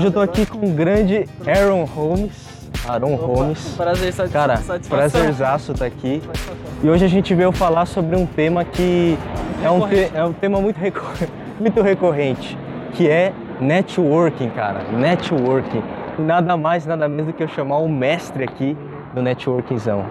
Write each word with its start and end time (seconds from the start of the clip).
Hoje 0.00 0.06
eu 0.08 0.12
tô 0.12 0.20
aqui 0.20 0.46
com 0.46 0.64
o 0.66 0.70
grande 0.72 1.28
Aaron 1.46 1.84
Holmes. 1.84 2.70
Aaron 2.88 3.16
Opa, 3.16 3.26
Holmes. 3.26 3.74
Prazer, 3.76 4.10
satisfa 4.14 4.38
Cara, 4.38 4.56
satisfação. 4.56 4.98
prazerzaço 5.20 5.74
tá 5.74 5.84
aqui. 5.84 6.22
Satisfação. 6.24 6.56
E 6.82 6.88
hoje 6.88 7.04
a 7.04 7.08
gente 7.08 7.34
veio 7.34 7.52
falar 7.52 7.84
sobre 7.84 8.16
um 8.16 8.24
tema 8.24 8.64
que 8.64 9.18
é 9.62 9.68
um, 9.70 9.86
te- 9.86 10.10
é 10.14 10.24
um 10.24 10.32
tema 10.32 10.58
muito, 10.58 10.78
recor- 10.78 11.28
muito 11.60 11.82
recorrente, 11.82 12.56
que 12.94 13.10
é 13.10 13.34
networking, 13.60 14.48
cara. 14.48 14.84
Networking. 14.90 15.82
Nada 16.18 16.56
mais, 16.56 16.86
nada 16.86 17.06
menos 17.06 17.26
do 17.26 17.32
que 17.34 17.42
eu 17.42 17.48
chamar 17.48 17.76
o 17.76 17.86
mestre 17.86 18.42
aqui 18.42 18.74
do 19.14 19.20
networkingzão. 19.20 20.06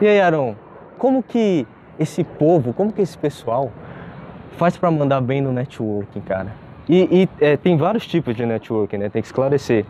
E 0.00 0.06
aí, 0.08 0.22
Aaron, 0.22 0.54
como 0.96 1.22
que 1.22 1.66
esse 1.98 2.24
povo, 2.24 2.72
como 2.72 2.90
que 2.90 3.02
esse 3.02 3.18
pessoal 3.18 3.70
faz 4.56 4.78
pra 4.78 4.90
mandar 4.90 5.20
bem 5.20 5.42
no 5.42 5.52
networking, 5.52 6.22
cara? 6.22 6.63
E, 6.88 7.22
e, 7.22 7.44
é, 7.44 7.56
tem 7.56 7.76
vários 7.76 8.06
tipos 8.06 8.36
de 8.36 8.44
networking, 8.44 8.98
né? 8.98 9.08
Tem 9.08 9.22
que 9.22 9.28
esclarecer. 9.28 9.86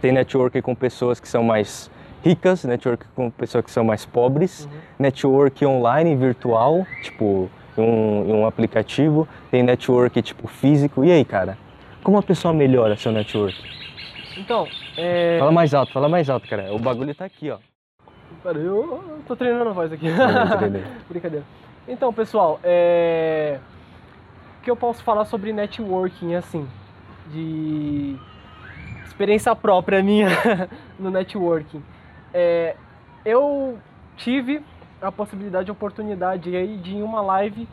Tem 0.00 0.12
networking 0.12 0.60
com 0.60 0.74
pessoas 0.74 1.20
que 1.20 1.28
são 1.28 1.42
mais 1.42 1.90
ricas, 2.24 2.64
networking 2.64 3.06
com 3.14 3.30
pessoas 3.30 3.64
que 3.64 3.70
são 3.70 3.84
mais 3.84 4.06
pobres, 4.06 4.68
network 4.98 5.66
online, 5.66 6.14
virtual, 6.14 6.86
tipo 7.02 7.50
em 7.76 7.80
um, 7.80 8.40
um 8.40 8.46
aplicativo, 8.46 9.26
tem 9.50 9.62
network 9.62 10.20
tipo 10.22 10.46
físico. 10.46 11.04
E 11.04 11.10
aí, 11.10 11.24
cara? 11.24 11.56
Como 12.02 12.18
a 12.18 12.22
pessoa 12.22 12.52
melhora 12.52 12.96
seu 12.96 13.12
network? 13.12 13.56
Então, 14.36 14.66
é... 14.96 15.36
Fala 15.38 15.52
mais 15.52 15.74
alto, 15.74 15.92
fala 15.92 16.08
mais 16.08 16.28
alto, 16.28 16.48
cara. 16.48 16.72
O 16.72 16.78
bagulho 16.78 17.14
tá 17.14 17.24
aqui, 17.24 17.50
ó. 17.50 17.58
Pera, 18.42 18.58
eu 18.58 19.22
tô 19.26 19.36
treinando 19.36 19.70
a 19.70 19.72
voz 19.72 19.92
aqui. 19.92 20.06
Brincadeira. 21.08 21.44
Então, 21.86 22.12
pessoal, 22.12 22.58
é... 22.62 23.58
o 24.62 24.64
que 24.64 24.70
eu 24.70 24.76
posso 24.76 25.02
falar 25.02 25.24
sobre 25.24 25.52
networking, 25.52 26.36
assim, 26.36 26.68
de 27.32 28.16
experiência 29.04 29.54
própria 29.56 30.00
minha 30.00 30.28
no 31.00 31.10
networking. 31.10 31.82
É, 32.32 32.76
eu 33.24 33.76
tive 34.16 34.62
a 35.00 35.10
possibilidade, 35.10 35.68
a 35.68 35.72
oportunidade 35.72 36.54
aí 36.54 36.76
de 36.76 36.94
em 36.94 37.02
uma 37.02 37.20
live 37.20 37.68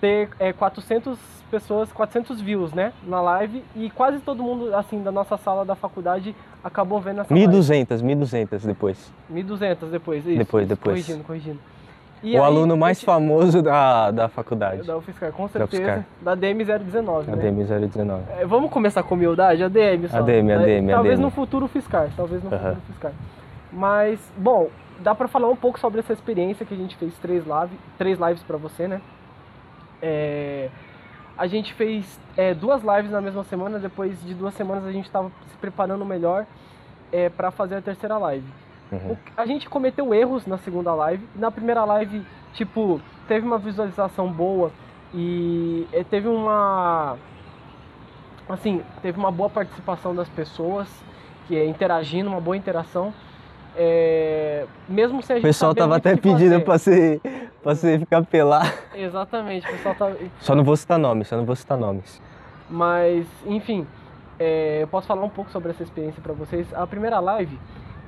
ter 0.00 0.30
é, 0.38 0.54
400 0.54 1.18
pessoas, 1.50 1.92
400 1.92 2.40
views, 2.40 2.72
né, 2.72 2.94
na 3.06 3.20
live 3.20 3.62
e 3.76 3.90
quase 3.90 4.18
todo 4.20 4.42
mundo, 4.42 4.74
assim, 4.74 5.02
da 5.02 5.12
nossa 5.12 5.36
sala 5.36 5.66
da 5.66 5.74
faculdade 5.74 6.34
acabou 6.64 6.98
vendo 6.98 7.20
essa 7.20 7.32
live. 7.32 7.46
1200, 7.46 8.00
1200 8.00 8.64
depois. 8.64 9.12
1.200 9.30 9.90
depois, 9.90 10.26
isso. 10.26 10.38
Depois, 10.38 10.66
depois. 10.66 10.94
Corrigindo, 10.94 11.24
corrigindo. 11.24 11.60
E 12.22 12.36
o 12.36 12.40
aí, 12.40 12.46
aluno 12.46 12.76
mais 12.76 12.98
esse- 12.98 13.04
famoso 13.06 13.60
da, 13.62 14.10
da 14.12 14.28
faculdade, 14.28 14.86
Da 14.86 14.96
UFSCar, 14.96 15.32
com 15.32 15.44
Da 15.44 15.48
certeza. 15.66 16.06
Da 16.20 16.34
DM 16.36 16.64
019, 16.64 17.30
a 17.32 17.36
né? 17.36 17.42
DM 17.42 17.64
019. 17.64 18.22
É, 18.38 18.46
vamos 18.46 18.70
começar 18.70 19.02
com 19.02 19.14
humildade? 19.16 19.62
ADM 19.64 20.06
só. 20.08 20.18
ADM, 20.18 20.50
É, 20.50 20.54
ADM, 20.54 20.88
Talvez 20.90 21.14
ADM. 21.14 21.22
no 21.24 21.30
futuro 21.30 21.66
fiscar, 21.66 22.08
talvez 22.16 22.42
no 22.44 22.48
Aham. 22.54 22.58
futuro 22.60 22.80
fiscar. 22.86 23.12
Mas, 23.72 24.20
bom, 24.36 24.68
dá 25.00 25.14
pra 25.14 25.26
falar 25.26 25.48
um 25.48 25.56
pouco 25.56 25.80
sobre 25.80 25.98
essa 26.00 26.12
experiência 26.12 26.64
que 26.64 26.74
a 26.74 26.76
gente 26.76 26.94
fez 26.96 27.12
três, 27.18 27.44
live, 27.46 27.76
três 27.98 28.18
lives 28.20 28.42
pra 28.44 28.56
você, 28.56 28.86
né? 28.86 29.00
É, 30.00 30.68
a 31.36 31.46
gente 31.46 31.72
fez 31.74 32.20
é, 32.36 32.54
duas 32.54 32.82
lives 32.82 33.10
na 33.10 33.20
mesma 33.20 33.44
semana, 33.44 33.78
depois 33.78 34.22
de 34.24 34.34
duas 34.34 34.54
semanas 34.54 34.84
a 34.84 34.92
gente 34.92 35.10
tava 35.10 35.30
se 35.48 35.56
preparando 35.56 36.04
melhor 36.04 36.44
é, 37.10 37.28
para 37.28 37.50
fazer 37.50 37.76
a 37.76 37.82
terceira 37.82 38.16
live. 38.18 38.46
Uhum. 38.92 39.12
O- 39.12 39.18
A 39.36 39.46
gente 39.46 39.68
cometeu 39.68 40.12
erros 40.14 40.46
na 40.46 40.58
segunda 40.58 40.94
live. 40.94 41.26
Na 41.34 41.50
primeira 41.50 41.84
live, 41.84 42.22
tipo, 42.52 43.00
teve 43.26 43.46
uma 43.46 43.58
visualização 43.58 44.30
boa 44.30 44.70
e 45.14 45.86
eh, 45.92 46.04
teve 46.04 46.28
uma. 46.28 47.16
Assim, 48.48 48.82
teve 49.00 49.18
uma 49.18 49.30
boa 49.30 49.48
participação 49.48 50.14
das 50.14 50.28
pessoas, 50.28 50.88
que 51.48 51.56
é 51.56 51.64
interagindo, 51.66 52.28
uma 52.28 52.40
boa 52.40 52.56
interação. 52.56 53.12
É, 53.74 54.66
mesmo 54.86 55.22
sem 55.22 55.34
a 55.34 55.36
O 55.38 55.40
gente 55.40 55.48
pessoal 55.48 55.70
saber 55.70 55.80
tava 55.80 55.96
até 55.96 56.12
o 56.12 56.18
pedindo 56.18 56.60
pra 56.60 56.76
você, 56.76 57.18
pra 57.62 57.74
você 57.74 57.98
ficar 57.98 58.22
pelar. 58.26 58.70
Exatamente, 58.94 59.66
o 59.66 59.70
pessoal. 59.72 60.12
Só 60.40 60.54
não 60.54 60.62
vou 60.64 60.76
citar 60.76 60.98
nomes, 60.98 61.28
só 61.28 61.36
não 61.38 61.46
vou 61.46 61.56
citar 61.56 61.78
nomes. 61.78 62.20
Mas, 62.68 63.26
enfim, 63.46 63.86
é, 64.38 64.80
eu 64.82 64.88
posso 64.88 65.06
falar 65.06 65.22
um 65.24 65.28
pouco 65.30 65.50
sobre 65.50 65.70
essa 65.70 65.82
experiência 65.82 66.20
pra 66.22 66.34
vocês. 66.34 66.66
A 66.74 66.86
primeira 66.86 67.18
live, 67.20 67.58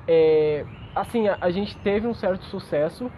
é, 0.07 0.65
assim, 0.95 1.27
a, 1.27 1.37
a 1.41 1.49
gente 1.51 1.75
teve 1.77 2.07
um 2.07 2.13
certo 2.13 2.43
sucesso. 2.45 3.11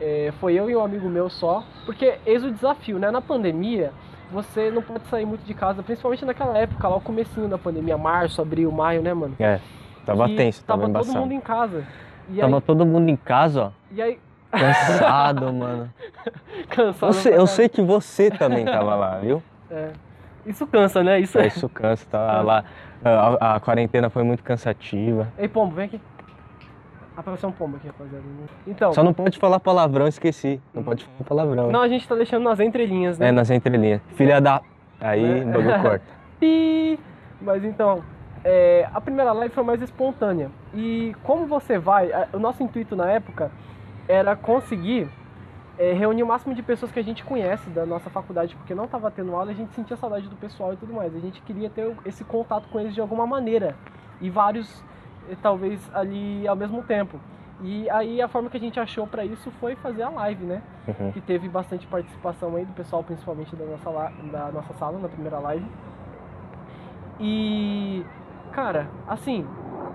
É, 0.00 0.32
foi 0.40 0.54
eu 0.54 0.70
e 0.70 0.74
um 0.76 0.82
amigo 0.82 1.08
meu 1.08 1.28
só. 1.28 1.62
Porque 1.84 2.18
eis 2.24 2.42
o 2.42 2.50
desafio, 2.50 2.98
né? 2.98 3.10
Na 3.10 3.20
pandemia, 3.20 3.92
você 4.30 4.70
não 4.70 4.80
pode 4.82 5.06
sair 5.08 5.26
muito 5.26 5.44
de 5.44 5.52
casa, 5.52 5.82
principalmente 5.82 6.24
naquela 6.24 6.56
época, 6.56 6.88
lá 6.88 6.96
o 6.96 7.00
comecinho 7.00 7.48
da 7.48 7.58
pandemia, 7.58 7.98
março, 7.98 8.40
abril, 8.40 8.70
maio, 8.72 9.02
né, 9.02 9.12
mano? 9.12 9.36
É, 9.38 9.60
tava 10.06 10.26
Que 10.28 10.36
tenso, 10.36 10.64
tava, 10.64 10.82
Tava 10.88 11.04
todo 11.04 11.12
mundo 11.18 11.32
em 11.32 11.40
casa. 11.40 11.84
E 12.30 12.40
Tava 12.40 12.56
aí, 12.56 12.62
todo 12.62 12.86
mundo 12.86 13.08
em 13.08 13.16
casa, 13.16 13.64
ó, 13.64 13.70
e 13.92 14.00
aí 14.00 14.18
cansado, 14.50 15.52
mano. 15.52 15.92
cansado. 16.68 17.12
Você- 17.12 17.36
eu 17.36 17.46
sei 17.46 17.68
que 17.68 17.82
você 17.82 18.30
também 18.30 18.64
tava 18.64 18.94
lá, 18.94 19.18
viu? 19.18 19.42
É. 19.70 19.90
Isso 20.46 20.66
cansa, 20.66 21.02
né? 21.02 21.20
Isso 21.20 21.38
É, 21.38 21.46
Isso 21.46 21.68
cansa, 21.68 22.06
tava 22.10 22.40
lá. 22.42 22.64
A, 23.04 23.56
a 23.56 23.60
quarentena 23.60 24.10
foi 24.10 24.22
muito 24.22 24.42
cansativa. 24.42 25.28
Ei, 25.38 25.48
pombo, 25.48 25.74
vem 25.74 25.86
aqui. 25.86 26.00
Apareceu 27.16 27.48
um 27.48 27.52
pombo 27.52 27.76
aqui, 27.76 27.86
rapaziada. 27.88 28.24
Então, 28.66 28.92
Só 28.94 29.02
não 29.02 29.12
pode 29.12 29.38
falar 29.38 29.60
palavrão, 29.60 30.06
esqueci. 30.06 30.60
Não 30.72 30.82
pode 30.82 31.04
falar 31.04 31.24
palavrão. 31.44 31.70
não, 31.70 31.82
a 31.82 31.88
gente 31.88 32.06
tá 32.08 32.14
deixando 32.14 32.44
nas 32.44 32.60
entrelinhas, 32.60 33.18
né? 33.18 33.28
É, 33.28 33.32
nas 33.32 33.50
entrelinhas. 33.50 34.00
Filha 34.14 34.40
da. 34.40 34.60
Aí, 35.00 35.40
É. 35.40 35.44
bagulho 35.44 35.82
corta. 35.82 36.04
Pi! 36.40 36.98
Mas 37.42 37.64
então, 37.64 38.02
é, 38.44 38.88
a 38.92 39.00
primeira 39.00 39.32
live 39.32 39.54
foi 39.54 39.64
mais 39.64 39.82
espontânea. 39.82 40.50
E 40.74 41.14
como 41.22 41.46
você 41.46 41.78
vai, 41.78 42.10
o 42.32 42.38
nosso 42.38 42.62
intuito 42.62 42.94
na 42.96 43.10
época 43.10 43.50
era 44.08 44.34
conseguir 44.36 45.08
é, 45.80 45.94
reunir 45.94 46.22
o 46.22 46.26
máximo 46.26 46.54
de 46.54 46.62
pessoas 46.62 46.92
que 46.92 47.00
a 47.00 47.02
gente 47.02 47.24
conhece 47.24 47.70
da 47.70 47.86
nossa 47.86 48.10
faculdade, 48.10 48.54
porque 48.54 48.74
não 48.74 48.84
estava 48.84 49.10
tendo 49.10 49.34
aula, 49.34 49.50
a 49.50 49.54
gente 49.54 49.72
sentia 49.72 49.96
saudade 49.96 50.28
do 50.28 50.36
pessoal 50.36 50.74
e 50.74 50.76
tudo 50.76 50.92
mais. 50.92 51.16
A 51.16 51.18
gente 51.18 51.40
queria 51.40 51.70
ter 51.70 51.96
esse 52.04 52.22
contato 52.22 52.68
com 52.68 52.78
eles 52.78 52.94
de 52.94 53.00
alguma 53.00 53.26
maneira. 53.26 53.74
E 54.20 54.28
vários, 54.28 54.84
eh, 55.30 55.36
talvez, 55.40 55.80
ali 55.94 56.46
ao 56.46 56.54
mesmo 56.54 56.82
tempo. 56.82 57.18
E 57.62 57.88
aí 57.88 58.20
a 58.20 58.28
forma 58.28 58.50
que 58.50 58.58
a 58.58 58.60
gente 58.60 58.78
achou 58.78 59.06
para 59.06 59.24
isso 59.24 59.50
foi 59.52 59.74
fazer 59.74 60.02
a 60.02 60.10
live, 60.10 60.44
né? 60.44 60.62
Uhum. 60.86 61.12
que 61.12 61.20
teve 61.22 61.48
bastante 61.48 61.86
participação 61.86 62.56
aí 62.56 62.66
do 62.66 62.74
pessoal, 62.74 63.02
principalmente 63.02 63.56
da 63.56 63.64
nossa, 63.64 64.12
da 64.30 64.52
nossa 64.52 64.74
sala, 64.74 64.98
na 64.98 65.08
primeira 65.08 65.38
live. 65.38 65.66
E, 67.18 68.04
cara, 68.52 68.86
assim, 69.08 69.46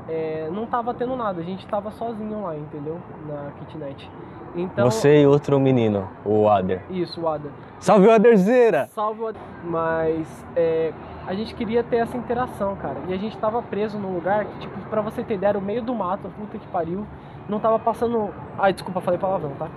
é, 0.09 0.49
não 0.51 0.65
tava 0.65 0.95
tendo 0.95 1.15
nada, 1.15 1.41
a 1.41 1.43
gente 1.43 1.67
tava 1.67 1.91
sozinho 1.91 2.41
lá, 2.41 2.57
entendeu? 2.57 2.99
Na 3.27 3.51
kitnet. 3.59 4.09
Então, 4.55 4.89
Você 4.89 5.21
e 5.21 5.27
outro 5.27 5.59
menino, 5.59 6.07
o 6.25 6.47
Ader. 6.47 6.81
isso, 6.89 7.21
o 7.21 7.27
Ada. 7.27 7.49
Salve 7.79 8.07
o 8.07 8.11
Aderzeira! 8.11 8.87
Salve 8.93 9.21
o 9.21 9.27
Ada. 9.27 9.39
Mas 9.63 10.45
é, 10.55 10.93
a 11.27 11.33
gente 11.33 11.53
queria 11.53 11.83
ter 11.83 11.97
essa 11.97 12.15
interação, 12.17 12.75
cara. 12.77 12.95
E 13.07 13.13
a 13.13 13.17
gente 13.17 13.37
tava 13.37 13.61
preso 13.61 13.97
num 13.97 14.13
lugar 14.13 14.45
que, 14.45 14.59
tipo, 14.59 14.79
pra 14.89 15.01
você 15.01 15.23
ter 15.23 15.33
ideia, 15.35 15.49
era 15.49 15.57
o 15.57 15.61
meio 15.61 15.81
do 15.81 15.93
mato, 15.93 16.29
puta 16.37 16.57
que 16.57 16.67
pariu. 16.67 17.05
Não 17.49 17.59
tava 17.59 17.77
passando. 17.77 18.29
Ai, 18.57 18.71
desculpa, 18.73 19.01
falei 19.01 19.19
palavrão, 19.19 19.51
tá? 19.59 19.67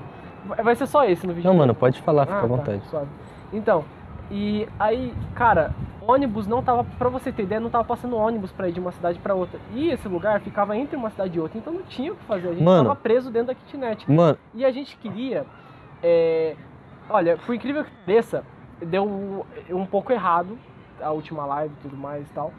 Vai- 0.63 0.77
ser 0.77 0.87
só 0.87 1.05
esse 1.05 1.27
no 1.27 1.35
vídeo. 1.35 1.49
Não, 1.51 1.57
mano, 1.59 1.75
pode 1.75 2.01
falar, 2.01 2.25
fica 2.25 2.37
Ah, 2.37 2.39
à 2.39 2.43
tá, 2.43 2.47
vontade. 2.47 2.83
suave. 2.89 3.09
Então, 3.53 3.85
e 4.31 4.69
aí, 4.79 5.13
cara, 5.35 5.73
ônibus 6.03 6.47
não 6.47 6.63
tava, 6.63 6.85
pra 6.85 7.09
você 7.09 7.31
ter 7.33 7.43
ideia, 7.45 7.61
não 7.61 7.71
tava 7.71 7.85
passando 7.85 8.17
ônibus 8.17 8.51
pra 8.53 8.69
ir 8.69 8.73
de 8.73 8.81
uma 8.81 8.93
cidade 8.93 9.19
pra 9.19 9.35
outra. 9.35 9.59
E 9.75 9.91
esse 9.91 10.07
lugar 10.09 10.41
ficava 10.41 10.77
entre 10.77 10.97
uma 10.97 11.11
cidade 11.11 11.37
e 11.37 11.41
outra, 11.41 11.59
então 11.59 11.73
não 11.73 11.83
tinha 11.83 12.13
o 12.13 12.17
que 12.17 12.25
fazer. 12.25 12.49
A 12.49 12.53
gente 12.53 12.63
Mano. 12.63 12.89
tava 12.89 12.97
preso 12.97 13.31
dentro 13.31 13.49
da 13.49 13.55
kitnet. 13.55 14.11
Mano, 14.11 14.39
E 14.55 14.65
a 14.65 14.71
gente 14.71 14.97
queria. 14.97 15.47
é, 16.03 16.55
olha, 17.09 17.37
por 17.39 17.55
incrível 17.55 17.85
que 17.85 17.91
pareça, 18.05 18.45
deu 18.81 19.45
um 19.71 19.87
pouco 19.87 20.13
errado 20.13 20.59
a 21.01 21.11
última 21.11 21.45
live 21.47 21.75
e 21.79 21.83
tudo 21.83 21.97
mais 21.97 22.29
e 22.29 22.33
tal. 22.33 22.53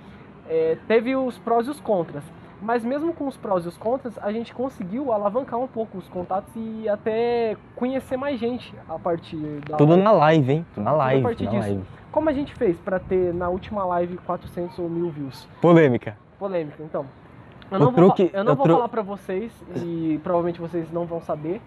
É, 0.50 0.78
teve 0.88 1.16
os 1.16 1.38
prós 1.38 1.68
e 1.68 1.70
os 1.70 1.80
contras. 1.80 2.24
Mas 2.62 2.84
mesmo 2.84 3.14
com 3.14 3.26
os 3.28 3.38
prós 3.38 3.64
e 3.64 3.68
os 3.70 3.78
contras, 3.78 4.18
a 4.22 4.32
gente 4.34 4.54
conseguiu 4.54 5.14
alavancar 5.14 5.58
um 5.60 5.68
pouco 5.68 5.98
os 5.98 6.08
contatos 6.10 6.52
e 6.56 6.90
até 6.90 7.56
conhecer 7.76 8.18
mais 8.18 8.38
gente 8.40 8.74
a 8.90 9.00
partir 9.00 9.38
da 9.70 9.78
tudo 9.78 9.92
live. 9.92 10.04
na 10.04 10.12
live, 10.12 10.52
hein? 10.54 10.66
Na 10.76 10.92
a 10.92 10.94
live, 10.94 11.24
partir 11.24 11.44
na 11.46 11.52
disso. 11.52 11.62
live. 11.70 11.84
Como 12.12 12.28
a 12.30 12.34
gente 12.34 12.54
fez 12.56 12.78
pra 12.78 13.00
ter 13.00 13.34
na 13.34 13.48
última 13.50 13.86
live 13.86 14.18
400 14.18 14.78
ou 14.80 14.90
1000 14.90 15.10
views? 15.12 15.48
Polêmica. 15.62 16.18
Polêmica, 16.38 16.84
então. 16.84 17.06
Eu 17.72 17.78
O 17.78 17.80
não, 17.80 17.92
vou, 17.92 17.96
truque- 18.06 18.28
fa- 18.30 18.38
eu 18.38 18.44
não 18.44 18.56
vou 18.56 18.66
tru- 18.66 18.76
falar 18.76 18.90
pra 18.90 19.02
vocês 19.04 19.54
e 19.76 20.20
provavelmente 20.24 20.60
vocês 20.60 20.92
não 20.92 21.06
vão 21.06 21.22
saber 21.22 21.62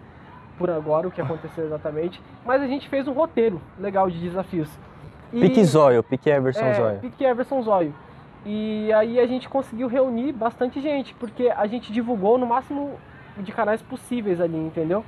por 0.59 0.69
agora 0.69 1.07
o 1.07 1.11
que 1.11 1.21
aconteceu 1.21 1.65
exatamente, 1.65 2.21
mas 2.45 2.61
a 2.61 2.67
gente 2.67 2.87
fez 2.89 3.07
um 3.07 3.13
roteiro 3.13 3.59
legal 3.79 4.09
de 4.11 4.19
desafios. 4.19 4.69
E- 5.31 5.39
Pique 5.39 5.63
Zóio, 5.63 6.03
pique 6.03 6.29
Everson 6.29 6.65
é, 6.65 6.73
Zóio. 6.75 6.99
Pique 6.99 7.23
Everson 7.23 7.61
Zóio. 7.63 7.95
E 8.45 8.91
aí 8.93 9.19
a 9.19 9.25
gente 9.25 9.47
conseguiu 9.47 9.87
reunir 9.87 10.33
bastante 10.33 10.81
gente, 10.81 11.13
porque 11.15 11.49
a 11.49 11.65
gente 11.65 11.93
divulgou 11.93 12.37
no 12.37 12.45
máximo 12.45 12.97
de 13.37 13.51
canais 13.51 13.81
possíveis 13.81 14.41
ali, 14.41 14.57
entendeu? 14.57 15.03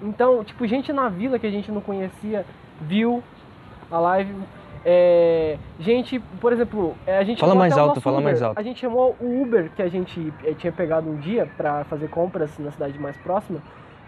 Então, 0.00 0.44
tipo, 0.44 0.66
gente 0.66 0.92
na 0.92 1.08
vila 1.08 1.38
que 1.38 1.46
a 1.46 1.50
gente 1.50 1.70
não 1.72 1.80
conhecia 1.80 2.44
viu 2.80 3.22
a 3.90 3.98
live. 3.98 4.34
É, 4.84 5.58
gente, 5.80 6.20
por 6.40 6.52
exemplo, 6.52 6.94
é, 7.06 7.18
a 7.18 7.24
gente 7.24 7.40
Fala 7.40 7.56
mais 7.56 7.76
alto, 7.76 8.00
fala 8.00 8.18
Uber. 8.18 8.24
mais 8.24 8.40
alto. 8.42 8.58
A 8.58 8.62
gente 8.62 8.78
chamou 8.78 9.16
o 9.20 9.42
Uber 9.42 9.70
que 9.74 9.82
a 9.82 9.88
gente 9.88 10.32
eh, 10.44 10.54
tinha 10.54 10.72
pegado 10.72 11.10
um 11.10 11.16
dia 11.16 11.50
pra 11.56 11.82
fazer 11.84 12.08
compras 12.08 12.56
na 12.58 12.70
cidade 12.70 12.96
mais 12.98 13.16
próxima 13.16 13.60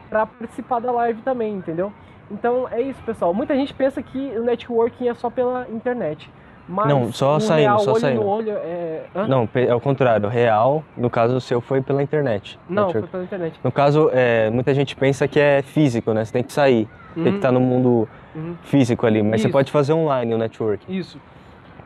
pra 0.09 0.25
participar 0.25 0.79
da 0.81 0.93
live 0.93 1.21
também, 1.23 1.55
entendeu? 1.55 1.93
Então 2.31 2.69
é 2.71 2.81
isso, 2.81 3.03
pessoal. 3.03 3.35
Muita 3.35 3.57
gente 3.57 3.75
pensa 3.75 4.03
que 4.03 4.19
o 4.39 4.45
networking 4.45 5.09
é 5.09 5.15
só 5.15 5.29
pela 5.29 5.67
internet. 5.69 6.31
Mas 6.69 6.87
Não, 6.89 7.11
só 7.13 7.41
saindo, 7.41 7.61
real 7.61 7.79
só 7.79 7.95
saindo. 7.95 8.21
no 8.21 8.27
olho 8.27 8.51
é. 8.53 9.05
Não, 9.27 9.49
é 9.55 9.75
o 9.75 9.81
contrário. 9.81 10.29
Real, 10.29 10.85
no 10.97 11.09
caso 11.09 11.37
o 11.37 11.41
seu, 11.41 11.61
foi 11.63 11.81
pela 11.81 12.03
internet. 12.03 12.59
Não, 12.69 12.91
foi 12.93 13.03
pela 13.03 13.23
internet. 13.25 13.59
No 13.65 13.73
caso, 13.73 14.11
é, 14.13 14.51
muita 14.51 14.75
gente 14.75 14.95
pensa 14.95 15.27
que 15.27 15.41
é 15.41 15.63
físico, 15.63 16.13
né? 16.13 16.25
Você 16.25 16.33
tem 16.33 16.43
que 16.43 16.53
sair, 16.53 16.87
tem 17.15 17.23
que 17.25 17.31
Uhum, 17.31 17.37
estar 17.37 17.51
no 17.53 17.61
mundo 17.61 18.07
uhum. 18.35 18.55
físico 18.65 19.07
ali. 19.07 19.23
Mas 19.23 19.41
você 19.41 19.47
Isso. 19.47 19.53
pode 19.53 19.73
fazer 19.73 19.95
online 19.95 20.35
o 20.35 20.39
network. 20.39 20.85
Isso. 20.95 21.19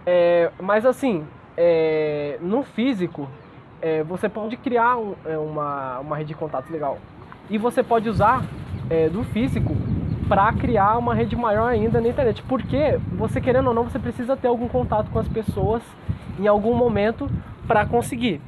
É, 0.05 0.50
mas 0.61 0.84
assim, 0.84 1.25
é, 1.56 2.38
no 2.40 2.64
físico, 2.64 3.29
é, 3.81 4.02
você 4.02 4.29
pode 4.29 4.56
criar 4.56 4.96
um- 4.96 5.14
é, 5.25 5.38
uma, 5.38 6.00
uma 6.00 6.17
rede 6.17 6.29
de 6.29 6.34
contatos 6.34 6.70
legal. 6.70 6.99
E 7.49 7.56
você 7.56 7.82
pode 7.84 8.08
usar 8.08 8.43
é, 8.90 9.08
do 9.08 9.23
físico 9.23 9.76
para 10.32 10.50
criar 10.55 10.96
uma 10.96 11.14
rede 11.14 11.37
maior 11.37 11.69
ainda 11.69 12.00
na 12.00 12.08
internet. 12.08 12.43
Porque 12.44 12.99
você 13.12 13.38
querendo 13.38 13.67
ou 13.67 13.75
não, 13.75 13.84
você 13.84 13.99
precisa 13.99 14.34
ter 14.34 14.49
algum 14.49 14.67
contato 14.67 15.11
com 15.11 15.19
as 15.19 15.29
pessoas 15.29 15.82
em 16.40 16.46
algum 16.49 16.75
momento 16.75 17.31
para 17.67 17.84
conseguir 17.84 18.40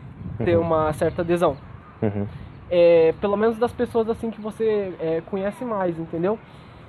ter 0.42 0.56
Uhum. 0.56 0.62
uma 0.64 0.90
certa 0.94 1.20
adesão. 1.20 1.58
Uhum. 2.00 2.26
É, 2.70 3.12
pelo 3.20 3.36
menos 3.36 3.58
das 3.58 3.70
pessoas 3.70 4.08
assim 4.08 4.30
que 4.30 4.40
você 4.40 4.94
é, 4.98 5.22
conhece 5.26 5.62
mais, 5.62 5.98
entendeu? 5.98 6.38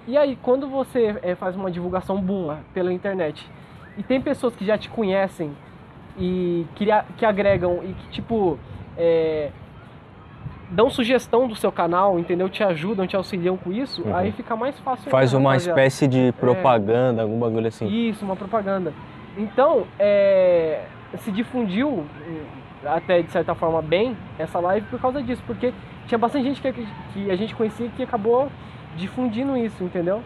E 0.08 0.16
aí, 0.18 0.38
quando 0.42 0.66
você 0.70 1.20
é, 1.22 1.36
faz 1.36 1.58
uma 1.58 1.70
divulgação 1.70 2.22
boa 2.22 2.60
pela 2.74 2.94
internet 2.94 3.46
e 3.98 4.04
tem 4.04 4.22
pessoas 4.22 4.56
que 4.56 4.64
já 4.64 4.78
te 4.78 4.88
conhecem 4.88 5.52
e 6.18 6.66
que, 6.76 6.86
que 7.18 7.26
agregam 7.26 7.82
e 7.84 7.92
que, 7.94 8.10
tipo, 8.12 8.58
é, 8.98 9.52
dão 10.70 10.90
sugestão 10.90 11.48
do 11.48 11.56
seu 11.56 11.72
canal, 11.72 12.18
entendeu? 12.20 12.50
Te 12.50 12.64
ajudam, 12.64 13.06
te 13.08 13.16
auxiliam 13.16 13.56
com 13.58 13.72
isso, 13.72 14.02
Uhum. 14.04 14.16
aí 14.16 14.32
fica 14.32 14.56
mais 14.56 14.78
fácil. 14.80 15.10
Faz 15.12 15.34
uma 15.34 15.52
rapaziada. 15.52 15.80
espécie 15.80 16.08
de 16.08 16.32
propaganda, 16.40 17.22
algum 17.22 17.40
bagulho 17.40 17.68
assim. 17.68 17.88
Isso, 17.88 18.26
uma 18.26 18.36
propaganda. 18.36 18.94
Então, 19.38 19.86
é, 20.00 20.86
se 21.18 21.32
difundiu 21.32 22.06
até 22.86 23.22
de 23.22 23.32
certa 23.32 23.54
forma 23.56 23.82
bem 23.82 24.16
essa 24.38 24.60
live 24.60 24.86
por 24.88 25.00
causa 25.00 25.22
disso, 25.22 25.42
porque 25.48 25.74
tinha 26.08 26.18
bastante 26.18 26.46
gente 26.46 26.62
que, 26.62 26.88
que 27.14 27.32
a 27.32 27.36
gente 27.36 27.54
conhecia 27.56 27.90
que 27.90 28.04
acabou 28.04 28.48
difundindo 28.96 29.58
isso, 29.58 29.84
entendeu? 29.84 30.22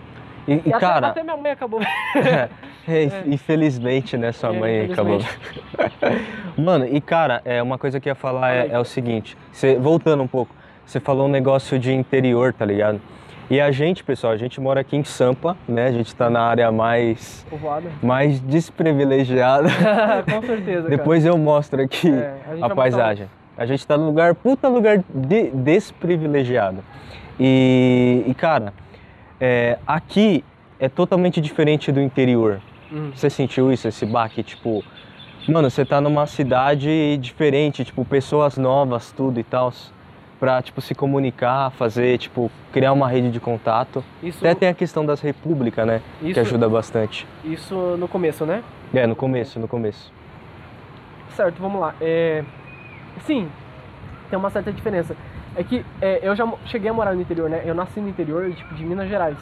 E, 0.48 0.54
e, 0.54 0.62
E 0.66 0.74
até, 0.74 0.80
cara, 0.80 1.08
até 1.08 1.24
minha 1.24 1.38
mãe 1.38 1.52
acabou. 1.52 1.80
é, 2.90 3.24
infelizmente, 3.28 4.18
né? 4.18 4.32
Sua 4.32 4.54
É, 4.56 4.60
mãe 4.60 4.82
acabou. 4.92 5.20
Mano, 6.58 6.86
e 6.86 7.00
cara, 7.00 7.42
é, 7.46 7.62
uma 7.62 7.78
coisa 7.78 8.00
que 8.00 8.10
eu 8.10 8.12
ia 8.12 8.16
falar 8.16 8.52
é, 8.54 8.68
é 8.72 8.80
o 8.80 8.84
seguinte: 8.86 9.38
você, 9.52 9.76
voltando 9.78 10.24
um 10.24 10.28
pouco, 10.28 10.54
você 10.86 11.00
falou 11.00 11.28
um 11.28 11.32
negócio 11.32 11.78
de 11.80 11.94
interior, 11.94 12.54
tá 12.54 12.66
ligado? 12.66 13.00
E 13.50 13.60
a 13.60 13.72
gente, 13.72 14.04
pessoal, 14.04 14.34
a 14.34 14.38
gente 14.38 14.62
mora 14.62 14.82
aqui 14.82 14.96
em 14.96 15.04
Sampa, 15.04 15.58
né? 15.68 15.88
A 15.88 15.92
gente 15.92 16.14
tá 16.16 16.30
na 16.30 16.42
área 16.42 16.72
mais, 16.72 17.46
mais 18.02 18.40
desprivilegiada. 18.40 19.70
Com 20.32 20.42
certeza. 20.46 20.84
cara. 20.84 20.90
Depois 20.98 21.26
eu 21.26 21.36
mostro 21.38 21.82
aqui 21.82 22.12
É, 22.12 22.36
a 22.62 22.68
a 22.68 22.76
paisagem. 22.76 23.28
A 23.58 23.66
gente 23.66 23.86
tá 23.88 23.98
num 23.98 24.06
lugar, 24.06 24.36
puta 24.36 24.68
lugar 24.68 25.04
de- 25.14 25.50
desprivilegiado. 25.52 26.84
E, 27.40 28.24
e, 28.28 28.34
cara, 28.36 28.72
é, 29.42 29.78
aqui 29.88 30.44
é 30.80 30.88
totalmente 30.88 31.42
diferente 31.42 31.92
do 31.92 32.00
interior. 32.00 32.62
Hum. 32.92 33.12
Você 33.14 33.30
sentiu 33.30 33.72
isso, 33.72 33.88
esse 33.88 34.06
baque? 34.06 34.44
Tipo, 34.44 34.84
mano, 35.48 35.70
você 35.70 35.86
tá 35.86 36.00
numa 36.02 36.26
cidade 36.26 37.18
diferente, 37.18 37.84
tipo, 37.86 38.04
pessoas 38.06 38.58
novas, 38.58 39.12
tudo 39.12 39.40
e 39.40 39.44
tal. 39.44 39.72
Pra, 40.40 40.62
tipo, 40.62 40.80
se 40.80 40.96
comunicar, 40.96 41.70
fazer, 41.72 42.18
tipo, 42.18 42.50
criar 42.72 42.94
uma 42.94 43.10
rede 43.10 43.30
de 43.30 43.42
contato. 43.42 44.02
Isso, 44.24 44.38
Até 44.40 44.56
tem 44.56 44.70
a 44.70 44.74
questão 44.74 45.06
das 45.06 45.20
repúblicas, 45.20 45.86
né? 45.86 46.02
isso, 46.22 46.34
Que 46.36 46.40
ajuda 46.40 46.70
bastante. 46.70 47.28
isso 47.44 47.76
no 47.98 48.08
começo, 48.08 48.46
né? 48.46 48.64
É, 48.94 49.06
no 49.06 49.18
começo, 49.18 49.60
no 49.60 49.68
começo. 49.68 50.14
Certo, 51.36 51.62
vamos 51.62 51.82
lá. 51.82 51.94
É, 52.00 52.44
Sim, 53.26 53.50
tem 54.30 54.40
uma 54.40 54.50
certa 54.50 54.72
diferença. 54.72 55.16
É 55.58 55.64
que 55.64 55.84
é, 56.02 56.20
eu 56.22 56.34
já 56.36 56.50
cheguei 56.68 56.90
a 56.90 56.94
morar 56.94 57.14
no 57.14 57.22
interior, 57.22 57.50
né? 57.50 57.62
Eu 57.66 57.76
nasci 57.76 58.00
no 58.00 58.08
interior, 58.08 58.50
tipo, 58.54 58.74
de 58.76 58.86
Minas 58.86 59.10
Gerais. 59.10 59.38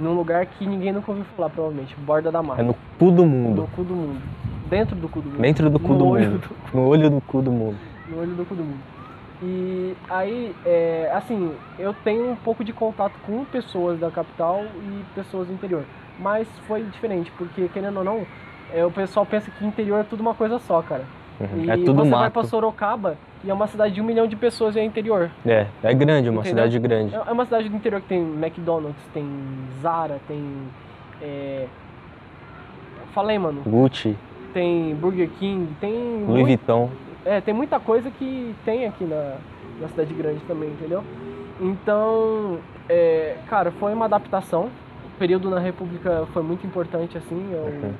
Num 0.00 0.14
lugar 0.14 0.46
que 0.46 0.66
ninguém 0.66 0.92
nunca 0.92 1.10
ouviu 1.10 1.24
falar, 1.36 1.50
provavelmente. 1.50 1.94
Borda 1.96 2.32
da 2.32 2.42
mata. 2.42 2.62
É 2.62 2.64
no 2.64 2.74
cu 2.98 3.10
do 3.10 3.22
No 3.22 3.26
mundo. 3.26 3.68
cu 3.76 3.84
do 3.84 3.94
mundo. 3.94 4.20
Dentro 4.68 4.96
do 4.96 5.08
cu 5.08 5.20
do 5.20 5.28
mundo. 5.28 5.40
Dentro 5.42 5.68
do 5.70 5.78
cu 5.78 5.88
No 5.92 5.98
do 5.98 6.06
olho 6.06 6.30
mundo. 6.30 6.50
No 6.72 6.86
olho 6.88 7.10
do 7.10 7.20
cu 7.20 7.42
do 7.42 7.52
mundo. 7.52 7.76
no 8.08 8.18
olho 8.18 8.34
do 8.34 8.44
cu 8.46 8.54
do 8.54 8.64
mundo. 8.64 8.80
E 9.42 9.94
aí, 10.08 10.54
é, 10.66 11.10
assim, 11.14 11.52
eu 11.78 11.94
tenho 11.94 12.30
um 12.30 12.36
pouco 12.36 12.62
de 12.64 12.72
contato 12.72 13.12
com 13.26 13.44
pessoas 13.44 13.98
da 13.98 14.10
capital 14.10 14.62
e 14.82 15.04
pessoas 15.14 15.48
do 15.48 15.52
interior. 15.54 15.84
Mas 16.18 16.46
foi 16.66 16.82
diferente, 16.82 17.30
porque 17.38 17.68
querendo 17.68 17.98
ou 17.98 18.04
não, 18.04 18.26
é, 18.72 18.84
o 18.84 18.90
pessoal 18.90 19.24
pensa 19.24 19.50
que 19.50 19.64
interior 19.64 20.00
é 20.00 20.02
tudo 20.04 20.20
uma 20.20 20.34
coisa 20.34 20.58
só, 20.58 20.82
cara. 20.82 21.04
Uhum. 21.40 21.64
E 21.64 21.70
É 21.70 21.76
tudo 21.76 21.94
você 22.04 22.10
vai 22.10 22.30
pra 22.30 22.42
mato. 22.42 22.48
Sorocaba 22.50 23.16
e 23.42 23.50
é 23.50 23.54
uma 23.54 23.66
cidade 23.66 23.94
de 23.94 24.00
um 24.00 24.04
milhão 24.04 24.26
de 24.26 24.36
pessoas 24.36 24.76
e 24.76 24.80
é 24.80 24.84
interior. 24.84 25.30
É, 25.46 25.66
é 25.82 25.94
grande, 25.94 26.28
uma 26.28 26.40
Entendeu? 26.40 26.64
cidade 26.64 26.78
grande. 26.78 27.14
É 27.14 27.22
é 27.26 27.32
uma 27.32 27.44
cidade 27.44 27.68
do 27.68 27.76
interior 27.76 28.00
que 28.02 28.08
tem 28.08 28.20
McDonald's, 28.20 29.02
tem 29.14 29.26
Zara, 29.80 30.20
tem. 30.28 30.42
É... 31.22 31.66
Falei, 33.12 33.38
mano. 33.38 33.62
Gucci, 33.66 34.16
Tem 34.54 34.94
Burger 34.94 35.28
King, 35.38 35.72
tem. 35.80 36.24
Louis 36.26 36.44
Vuitton. 36.46 36.90
É, 37.24 37.40
tem 37.40 37.52
muita 37.54 37.78
coisa 37.80 38.10
que 38.10 38.54
tem 38.64 38.86
aqui 38.86 39.04
na, 39.04 39.36
na 39.80 39.88
cidade 39.88 40.12
grande 40.14 40.40
também, 40.46 40.70
entendeu? 40.70 41.02
Então, 41.60 42.58
é, 42.88 43.36
cara, 43.48 43.70
foi 43.72 43.92
uma 43.92 44.06
adaptação. 44.06 44.68
O 45.04 45.18
período 45.18 45.50
na 45.50 45.58
República 45.58 46.26
foi 46.32 46.42
muito 46.42 46.66
importante, 46.66 47.18
assim. 47.18 47.48
Eu, 47.52 47.64
Uhum. 47.64 47.92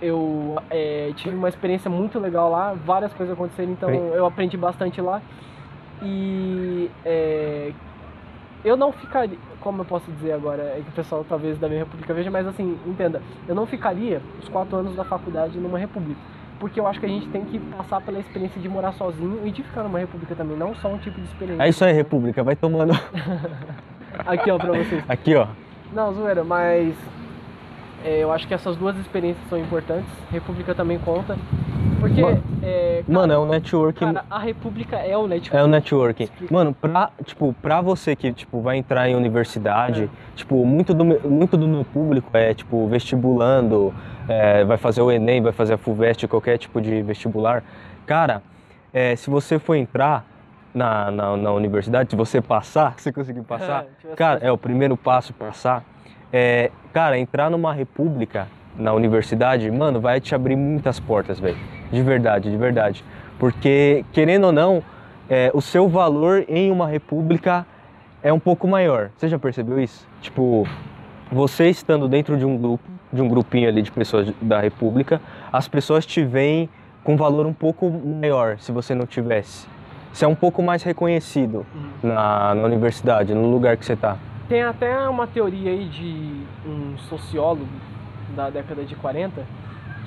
Eu 0.00 0.56
é, 0.70 1.12
tive 1.16 1.36
uma 1.36 1.48
experiência 1.48 1.90
muito 1.90 2.18
legal 2.18 2.50
lá, 2.50 2.74
várias 2.74 3.12
coisas 3.12 3.34
aconteceram, 3.34 3.72
então 3.72 3.88
Sim. 3.88 4.10
eu 4.14 4.26
aprendi 4.26 4.56
bastante 4.56 5.00
lá. 5.00 5.20
E 6.02 6.90
é, 7.04 7.72
eu 8.64 8.76
não 8.76 8.92
ficaria, 8.92 9.36
como 9.60 9.82
eu 9.82 9.84
posso 9.84 10.10
dizer 10.12 10.32
agora, 10.32 10.62
é 10.62 10.80
que 10.82 10.88
o 10.88 10.92
pessoal 10.92 11.24
talvez 11.28 11.58
da 11.58 11.68
minha 11.68 11.80
república 11.80 12.12
veja, 12.14 12.30
mas 12.30 12.46
assim, 12.46 12.78
entenda, 12.86 13.22
eu 13.46 13.54
não 13.54 13.66
ficaria 13.66 14.20
os 14.40 14.48
quatro 14.48 14.76
anos 14.76 14.96
da 14.96 15.04
faculdade 15.04 15.58
numa 15.58 15.78
república. 15.78 16.20
Porque 16.58 16.78
eu 16.78 16.86
acho 16.86 17.00
que 17.00 17.06
a 17.06 17.08
gente 17.08 17.26
tem 17.28 17.42
que 17.44 17.58
passar 17.58 18.02
pela 18.02 18.18
experiência 18.18 18.60
de 18.60 18.68
morar 18.68 18.92
sozinho 18.92 19.40
e 19.46 19.50
de 19.50 19.62
ficar 19.62 19.82
numa 19.82 19.98
república 19.98 20.34
também, 20.34 20.56
não 20.56 20.74
só 20.74 20.88
um 20.88 20.98
tipo 20.98 21.18
de 21.18 21.26
experiência. 21.26 21.62
É 21.62 21.68
isso 21.68 21.82
aí, 21.84 21.92
República, 21.92 22.42
vai 22.42 22.54
tomando. 22.54 22.92
Aqui, 24.26 24.50
ó, 24.50 24.58
pra 24.58 24.72
vocês. 24.72 25.02
Aqui, 25.08 25.34
ó. 25.34 25.46
Não, 25.92 26.12
zoeira, 26.12 26.44
mas 26.44 26.94
é, 28.04 28.18
eu 28.22 28.32
acho 28.32 28.46
que 28.48 28.54
essas 28.54 28.76
duas 28.76 28.96
experiências 28.96 29.46
são 29.48 29.58
importantes. 29.58 30.08
República 30.30 30.74
também 30.74 30.98
conta. 30.98 31.36
Porque, 32.00 32.22
Mano, 32.22 32.42
é, 32.62 33.02
cara, 33.06 33.18
Mano, 33.18 33.32
é 33.34 33.38
um 33.38 33.46
networking. 33.46 34.06
cara, 34.14 34.24
a 34.30 34.38
República 34.38 34.96
é 34.96 35.16
o 35.16 35.26
network. 35.26 35.56
É 35.56 35.62
o 35.62 35.66
networking. 35.66 36.24
Explica. 36.24 36.54
Mano, 36.54 36.72
pra, 36.72 37.10
tipo, 37.24 37.54
pra 37.60 37.80
você 37.82 38.16
que 38.16 38.32
tipo, 38.32 38.60
vai 38.62 38.78
entrar 38.78 39.06
em 39.08 39.14
universidade, 39.14 40.04
É. 40.04 40.08
tipo, 40.36 40.64
muito 40.64 40.94
do, 40.94 41.04
meu- 41.04 41.20
muito 41.28 41.58
do 41.58 41.68
meu 41.68 41.84
público 41.84 42.30
é, 42.34 42.54
tipo, 42.54 42.86
vestibulando, 42.86 43.92
é, 44.28 44.64
vai 44.64 44.78
fazer 44.78 45.02
o 45.02 45.10
Enem, 45.10 45.42
vai 45.42 45.52
fazer 45.52 45.74
a 45.74 45.78
FUVEST, 45.78 46.26
qualquer 46.26 46.56
tipo 46.56 46.80
de 46.80 47.02
vestibular. 47.02 47.62
Cara, 48.06 48.42
é, 48.94 49.14
se 49.14 49.28
você 49.28 49.58
for 49.58 49.74
entrar 49.74 50.24
na, 50.74 51.10
na, 51.10 51.36
na 51.36 51.52
universidade, 51.52 52.10
se 52.10 52.16
você 52.16 52.40
passar, 52.40 52.94
se 52.98 53.12
conseguir 53.12 53.42
passar, 53.42 53.84
É, 54.10 54.14
cara, 54.14 54.40
é 54.42 54.50
o 54.50 54.56
primeiro 54.56 54.96
passo 54.96 55.34
passar. 55.34 55.84
É, 56.32 56.70
cara, 56.92 57.18
entrar 57.18 57.50
numa 57.50 57.72
república 57.72 58.46
na 58.76 58.92
universidade, 58.92 59.70
mano, 59.70 60.00
vai 60.00 60.20
te 60.20 60.34
abrir 60.34 60.56
muitas 60.56 61.00
portas, 61.00 61.38
velho. 61.40 61.58
De 61.90 62.02
verdade, 62.02 62.50
de 62.50 62.56
verdade. 62.56 63.04
Porque, 63.38 64.04
querendo 64.12 64.44
ou 64.44 64.52
não, 64.52 64.82
é, 65.28 65.50
o 65.54 65.60
seu 65.60 65.88
valor 65.88 66.44
em 66.48 66.70
uma 66.70 66.86
república 66.86 67.66
é 68.22 68.32
um 68.32 68.38
pouco 68.38 68.68
maior. 68.68 69.10
Você 69.16 69.28
já 69.28 69.38
percebeu 69.38 69.80
isso? 69.80 70.06
Tipo, 70.20 70.66
você 71.32 71.68
estando 71.68 72.06
dentro 72.08 72.36
de 72.36 72.44
um 72.44 72.56
grupo, 72.56 72.84
de 73.12 73.20
um 73.20 73.28
grupinho 73.28 73.68
ali 73.68 73.82
de 73.82 73.90
pessoas 73.90 74.32
da 74.40 74.60
república, 74.60 75.20
as 75.52 75.66
pessoas 75.66 76.06
te 76.06 76.22
veem 76.24 76.68
com 77.02 77.16
valor 77.16 77.46
um 77.46 77.52
pouco 77.52 77.90
maior 77.90 78.58
se 78.58 78.70
você 78.70 78.94
não 78.94 79.06
tivesse. 79.06 79.66
Você 80.12 80.24
é 80.24 80.28
um 80.28 80.34
pouco 80.34 80.62
mais 80.62 80.82
reconhecido 80.82 81.64
Uhum. 81.74 82.10
na, 82.12 82.54
na 82.54 82.62
universidade, 82.64 83.34
no 83.34 83.50
lugar 83.50 83.76
que 83.76 83.84
você 83.84 83.96
tá. 83.96 84.16
Tem 84.50 84.64
até 84.64 85.08
uma 85.08 85.28
teoria 85.28 85.70
aí 85.70 85.84
de 85.84 86.68
um 86.68 86.98
sociólogo 87.08 87.68
da 88.34 88.50
década 88.50 88.84
de 88.84 88.96
40 88.96 89.46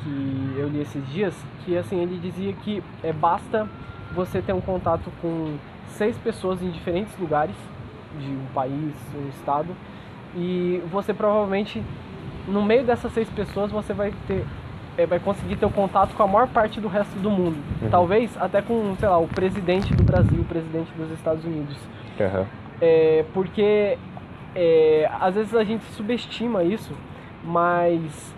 que 0.03 0.55
eu 0.57 0.67
li 0.67 0.81
esses 0.81 1.01
dias, 1.13 1.33
que 1.63 1.77
assim, 1.77 2.01
ele 2.01 2.19
dizia 2.19 2.51
que 2.51 2.83
é, 3.01 3.13
basta 3.13 3.65
você 4.13 4.41
ter 4.41 4.51
um 4.51 4.59
contato 4.59 5.09
com 5.21 5.55
seis 5.87 6.17
pessoas 6.17 6.61
em 6.61 6.69
diferentes 6.71 7.17
lugares 7.17 7.55
de 8.19 8.27
um 8.27 8.45
país, 8.53 8.93
um 9.15 9.29
estado, 9.29 9.69
e 10.35 10.83
você 10.91 11.13
provavelmente 11.13 11.81
no 12.45 12.61
meio 12.61 12.83
dessas 12.83 13.13
seis 13.13 13.29
pessoas 13.29 13.71
você 13.71 13.93
vai 13.93 14.13
ter 14.27 14.45
é, 14.97 15.05
vai 15.05 15.21
conseguir 15.21 15.55
ter 15.55 15.65
o 15.65 15.71
contato 15.71 16.13
com 16.15 16.21
a 16.21 16.27
maior 16.27 16.49
parte 16.49 16.81
do 16.81 16.89
resto 16.89 17.17
do 17.19 17.31
mundo. 17.31 17.55
Uhum. 17.81 17.89
Talvez 17.89 18.35
até 18.37 18.61
com, 18.61 18.93
sei 18.99 19.07
lá, 19.07 19.17
o 19.19 19.27
presidente 19.27 19.93
do 19.93 20.03
Brasil, 20.03 20.41
o 20.41 20.45
presidente 20.45 20.91
dos 20.97 21.09
Estados 21.11 21.45
Unidos. 21.45 21.77
Aham. 22.19 22.45
É, 22.81 23.23
porque 23.33 23.97
é, 24.55 25.09
às 25.19 25.35
vezes 25.35 25.55
a 25.55 25.63
gente 25.63 25.83
subestima 25.85 26.63
isso, 26.63 26.93
mas 27.43 28.33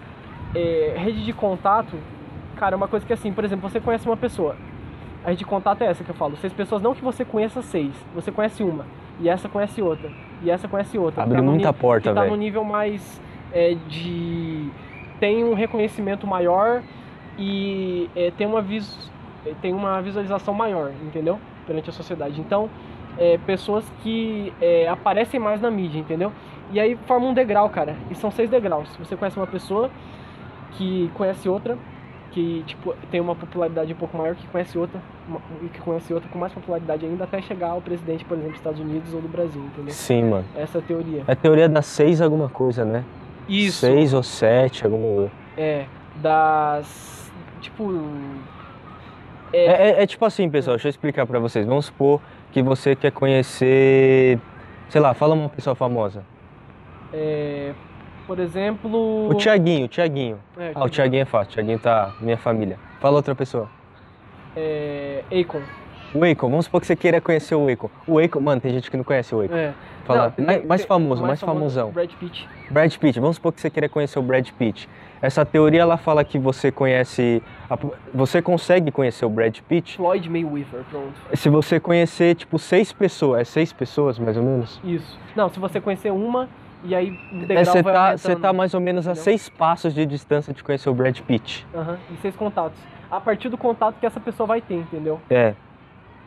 é, 0.54 0.94
rede 0.98 1.24
de 1.24 1.34
contato, 1.34 1.98
cara, 2.56 2.76
é 2.76 2.78
uma 2.78 2.88
coisa 2.88 3.06
que 3.06 3.14
assim, 3.14 3.32
por 3.32 3.44
exemplo, 3.44 3.70
você 3.70 3.80
conhece 3.80 4.08
uma 4.08 4.18
pessoa. 4.18 4.56
A 5.24 5.30
rede 5.30 5.40
de 5.40 5.46
contato 5.46 5.82
é 5.82 5.88
essa 5.88 6.04
que 6.04 6.10
eu 6.10 6.16
falo. 6.16 6.38
Seis 6.38 6.54
pessoas, 6.54 6.82
não 6.82 6.94
que 6.94 7.04
você 7.04 7.26
conheça 7.26 7.62
seis, 7.62 7.94
você 8.14 8.32
conhece 8.32 8.64
uma. 8.64 8.86
E 9.20 9.30
essa 9.30 9.48
conhece 9.50 9.82
outra. 9.82 10.12
E 10.44 10.52
essa 10.52 10.68
conhece 10.68 10.98
outra. 10.98 11.24
Abre 11.24 11.38
Tá 11.38 11.42
muita 11.44 11.74
porta, 11.74 12.10
que 12.10 12.16
tá 12.16 12.22
no 12.22 12.30
velho. 12.30 12.36
nível 12.36 12.64
mais 12.64 13.22
é, 13.52 13.76
de. 13.88 14.70
tem 15.20 15.44
um 15.44 15.54
reconhecimento 15.54 16.28
maior 16.28 16.84
e 17.38 18.10
é, 18.16 18.32
tem, 18.32 18.46
uma 18.46 18.62
vis... 18.62 19.12
tem 19.62 19.74
uma 19.74 20.02
visualização 20.02 20.54
maior, 20.54 20.92
entendeu? 21.02 21.40
Perante 21.66 21.90
a 21.90 21.94
sociedade. 21.94 22.40
Então, 22.40 22.70
é, 23.18 23.38
pessoas 23.46 23.86
que 24.04 24.54
é, 24.62 24.88
aparecem 24.88 25.40
mais 25.40 25.62
na 25.62 25.70
mídia, 25.72 26.00
entendeu? 26.00 26.32
E 26.72 26.80
aí 26.80 26.98
forma 27.06 27.28
um 27.28 27.34
degrau, 27.34 27.70
cara. 27.70 27.96
E 28.10 28.16
são 28.16 28.32
seis 28.32 28.50
degraus. 28.50 28.90
Você 28.98 29.16
conhece 29.16 29.38
uma 29.38 29.48
pessoa 29.48 29.90
que 30.72 31.10
conhece 31.14 31.48
outra, 31.48 31.78
que 32.32 32.64
tipo 32.68 32.94
tem 33.10 33.22
uma 33.22 33.36
popularidade 33.36 33.94
um 33.94 33.96
pouco 33.96 34.18
maior 34.18 34.36
que 34.36 34.46
conhece 34.48 34.78
outra, 34.78 35.00
e 35.62 35.68
que 35.70 35.80
conhece 35.80 36.14
outra 36.14 36.28
com 36.30 36.38
mais 36.38 36.52
popularidade 36.52 37.06
ainda 37.06 37.24
até 37.24 37.42
chegar 37.42 37.70
ao 37.70 37.82
presidente, 37.82 38.26
por 38.26 38.34
exemplo, 38.34 38.52
dos 38.52 38.60
Estados 38.60 38.80
Unidos 38.82 39.14
ou 39.14 39.22
do 39.22 39.28
Brasil, 39.28 39.62
entendeu? 39.62 39.94
Sim, 39.94 40.24
mano. 40.24 40.46
Essa 40.56 40.80
é 40.80 40.82
a 40.82 40.84
teoria. 40.84 41.24
É 41.28 41.32
a 41.32 41.36
teoria 41.36 41.70
das 41.70 41.86
seis 41.86 42.20
alguma 42.22 42.50
coisa, 42.50 42.84
né? 42.84 43.04
Isso. 43.48 43.80
Seis 43.86 44.14
ou 44.14 44.24
sete, 44.24 44.84
alguma 44.84 45.30
É, 45.56 45.86
das. 46.18 47.32
Tipo. 47.62 47.94
É, 49.54 49.66
é- 50.00 50.04
é 50.04 50.08
tipo 50.08 50.26
assim, 50.26 50.50
pessoal, 50.50 50.76
deixa 50.76 50.88
eu 50.88 50.90
explicar 50.90 51.26
pra 51.26 51.40
vocês. 51.40 51.66
Vamos 51.66 51.86
supor 51.86 52.20
que 52.56 52.64
você 52.64 52.96
quer 52.96 53.12
conhecer, 53.12 54.40
sei 54.88 55.02
lá, 55.02 55.14
fala 55.14 55.36
uma 55.36 55.50
pessoa 55.50 55.76
famosa. 55.76 56.24
é, 57.12 57.74
por 58.26 58.40
exemplo. 58.40 59.28
O 59.30 59.34
Tiaguinho, 59.34 59.84
o 59.84 59.88
Tiaguinho. 59.90 60.40
É, 60.58 60.72
Ah, 60.74 60.86
o 60.86 60.90
Tiaguinho 60.90 61.24
é 61.24 61.26
fácil, 61.26 61.52
o 61.52 61.54
Tiaguinho 61.56 61.80
tá 61.80 62.14
minha 62.22 62.38
família. 62.38 62.80
Fala 63.02 63.18
outra 63.18 63.36
pessoa. 63.36 63.68
É, 64.56 65.22
Akon. 65.30 65.60
O 66.16 66.24
Akon, 66.24 66.50
vamos 66.50 66.66
supor 66.66 66.80
que 66.80 66.88
você 66.88 66.96
queira 66.96 67.20
conhecer 67.20 67.56
o 67.56 67.68
Akon. 67.70 67.90
O 68.08 68.18
Akon, 68.20 68.40
mano, 68.40 68.62
tem 68.62 68.72
gente 68.72 68.90
que 68.90 68.96
não 68.96 69.04
conhece 69.04 69.36
o 69.36 69.42
Akon. 69.42 69.54
É. 69.54 69.74
Fala, 70.06 70.24
Não, 70.24 70.32
tem- 70.32 70.46
mais, 70.46 70.66
mais 70.66 70.86
famoso, 70.86 71.22
mais, 71.22 71.40
famoso, 71.42 71.58
famosão. 71.60 71.92
Brad 71.92 72.12
Pitt. 72.14 72.48
Brad 72.72 72.96
Pitt, 72.96 73.20
vamos 73.20 73.36
supor 73.36 73.52
que 73.52 73.60
você 73.60 73.70
queira 73.70 73.90
conhecer 73.90 74.18
o 74.18 74.22
Brad 74.22 74.48
Pitt. 74.52 74.88
Essa 75.22 75.44
teoria, 75.44 75.82
ela 75.82 75.98
fala 75.98 76.24
que 76.24 76.38
você 76.40 76.72
conhece, 76.72 77.44
a- 77.70 77.78
você 78.14 78.42
consegue 78.42 78.92
conhecer 78.92 79.26
o 79.26 79.30
Brad 79.30 79.58
Pitt 79.68 79.98
Floyd 79.98 80.30
Mayweather, 80.30 80.84
pronto. 80.90 81.12
se 81.34 81.50
você 81.50 81.80
conhecer, 81.80 82.36
tipo, 82.36 82.58
seis 82.60 82.94
pessoas. 82.94 83.42
É 83.42 83.44
seis 83.44 83.74
pessoas, 83.74 84.18
mais 84.18 84.38
ou 84.38 84.44
menos? 84.44 84.80
Isso. 84.86 85.20
Não, 85.36 85.50
se 85.50 85.60
você 85.60 85.82
conhecer 85.82 86.12
uma, 86.12 86.48
e 86.84 86.94
aí 86.96 87.10
o 87.10 87.52
É, 87.52 87.66
você 87.66 87.82
vai 87.82 87.94
tá, 87.94 88.18
você 88.18 88.36
tá 88.38 88.54
mais 88.54 88.74
ou 88.74 88.80
menos 88.80 89.06
a 89.08 89.12
entendeu? 89.12 89.24
seis 89.24 89.50
passos 89.50 89.94
de 89.94 90.06
distância 90.06 90.54
de 90.54 90.64
conhecer 90.64 90.90
o 90.90 90.94
Brad 90.94 91.20
Pitt. 91.22 91.66
Aham, 91.76 91.98
e 92.14 92.18
seis 92.22 92.36
contatos. 92.36 92.78
A 93.12 93.20
partir 93.20 93.50
do 93.50 93.58
contato 93.58 93.96
que 94.00 94.06
essa 94.06 94.20
pessoa 94.20 94.46
vai 94.48 94.62
ter, 94.62 94.76
entendeu? 94.76 95.20
É. 95.30 95.56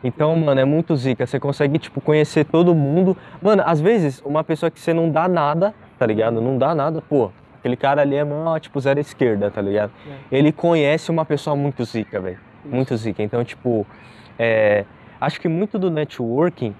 Então, 0.03 0.35
mano, 0.35 0.59
é 0.59 0.65
muito 0.65 0.95
zica. 0.95 1.25
Você 1.25 1.39
consegue, 1.39 1.77
tipo, 1.77 1.99
conhecer 1.99 2.45
todo 2.45 2.73
mundo. 2.73 3.17
Mano, 3.41 3.63
às 3.65 3.81
vezes, 3.81 4.21
uma 4.25 4.43
pessoa 4.43 4.69
que 4.71 4.79
você 4.79 4.93
não 4.93 5.09
dá 5.09 5.27
nada, 5.27 5.73
tá 5.97 6.05
ligado? 6.05 6.39
Não 6.39 6.57
dá 6.57 6.73
nada, 6.73 7.01
pô. 7.01 7.31
Aquele 7.59 7.75
cara 7.75 8.01
ali 8.01 8.15
é, 8.15 8.23
mó, 8.23 8.57
tipo, 8.57 8.79
zero 8.79 8.99
esquerda, 8.99 9.51
tá 9.51 9.61
ligado? 9.61 9.91
Ele 10.31 10.51
conhece 10.53 11.11
uma 11.11 11.25
pessoa 11.25 11.55
muito 11.55 11.83
zica, 11.83 12.19
velho. 12.19 12.37
Muito 12.63 12.95
zica. 12.95 13.21
Então, 13.21 13.43
tipo, 13.43 13.85
é, 14.37 14.85
acho 15.19 15.41
que 15.41 15.49
muito 15.49 15.77
do 15.77 15.91
networking 15.91 16.73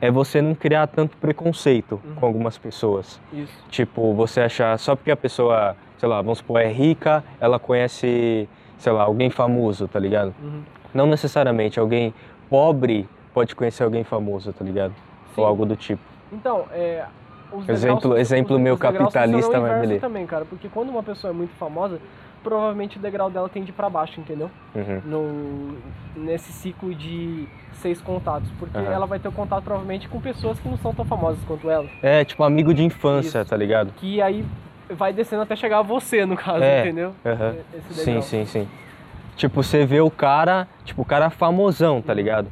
é 0.00 0.10
você 0.10 0.40
não 0.40 0.54
criar 0.54 0.86
tanto 0.86 1.16
preconceito 1.18 2.00
Uhum. 2.04 2.14
com 2.14 2.26
algumas 2.26 2.56
pessoas. 2.56 3.20
Isso. 3.32 3.52
Tipo, 3.68 4.14
você 4.14 4.40
achar 4.40 4.78
só 4.78 4.96
porque 4.96 5.10
a 5.10 5.16
pessoa, 5.16 5.76
sei 5.98 6.08
lá, 6.08 6.22
vamos 6.22 6.38
supor, 6.38 6.60
é 6.60 6.68
rica, 6.72 7.22
ela 7.40 7.58
conhece, 7.58 8.48
sei 8.78 8.92
lá, 8.92 9.02
alguém 9.02 9.28
famoso, 9.28 9.86
tá 9.86 9.98
ligado? 9.98 10.34
Uhum. 10.42 10.62
Não 10.94 11.06
necessariamente 11.06 11.78
alguém 11.80 12.14
pobre 12.54 13.08
pode 13.32 13.52
conhecer 13.56 13.82
alguém 13.82 14.04
famoso, 14.04 14.52
tá 14.52 14.64
ligado? 14.64 14.92
Sim. 15.34 15.40
Ou 15.40 15.44
algo 15.46 15.66
do 15.66 15.74
tipo. 15.74 16.00
Então, 16.32 16.66
é. 16.70 17.04
Os 17.52 17.68
Exemplo- 17.68 18.00
degraus- 18.10 18.20
exemplo 18.20 18.56
os- 18.56 18.62
meu 18.62 18.74
os 18.74 18.80
capitalista 18.80 19.60
me 19.60 19.86
ler. 19.86 20.00
também, 20.00 20.24
cara, 20.26 20.44
porque 20.44 20.68
quando 20.68 20.88
uma 20.90 21.02
pessoa 21.02 21.32
é 21.32 21.34
muito 21.34 21.52
famosa, 21.56 21.98
provavelmente 22.44 22.96
o 22.96 23.00
degrau 23.00 23.28
dela 23.30 23.48
tende 23.48 23.72
pra 23.72 23.88
baixo, 23.90 24.20
entendeu? 24.20 24.50
Uhum. 24.74 25.00
No, 25.04 25.76
nesse 26.16 26.52
ciclo 26.52 26.94
de 26.94 27.46
seis 27.74 28.00
contatos, 28.00 28.48
porque 28.58 28.76
Aham. 28.78 28.92
ela 28.92 29.06
vai 29.06 29.18
ter 29.18 29.28
o 29.28 29.32
contato 29.32 29.62
provavelmente 29.64 30.08
com 30.08 30.20
pessoas 30.20 30.58
que 30.60 30.68
não 30.68 30.76
são 30.78 30.92
tão 30.94 31.04
famosas 31.04 31.42
quanto 31.44 31.68
ela, 31.70 31.86
É, 32.02 32.24
tipo, 32.24 32.42
amigo 32.44 32.72
de 32.74 32.84
infância, 32.84 33.40
Isso. 33.40 33.50
tá 33.50 33.56
ligado? 33.56 33.92
que 33.96 34.20
aí 34.22 34.44
vai 34.90 35.12
descendo 35.12 35.42
até 35.42 35.54
chegar 35.56 35.78
a 35.78 35.82
você, 35.82 36.24
no 36.26 36.36
caso, 36.36 36.62
É. 36.62 36.80
entendeu? 36.82 37.12
Esse 37.90 38.04
Sim, 38.04 38.20
sim, 38.20 38.44
sim. 38.46 38.68
Tipo, 39.36 39.62
você 39.62 39.84
vê 39.84 40.00
o 40.00 40.10
cara, 40.10 40.66
tipo, 40.84 41.02
o 41.02 41.04
cara 41.04 41.28
famosão, 41.30 42.00
tá 42.00 42.14
ligado? 42.14 42.48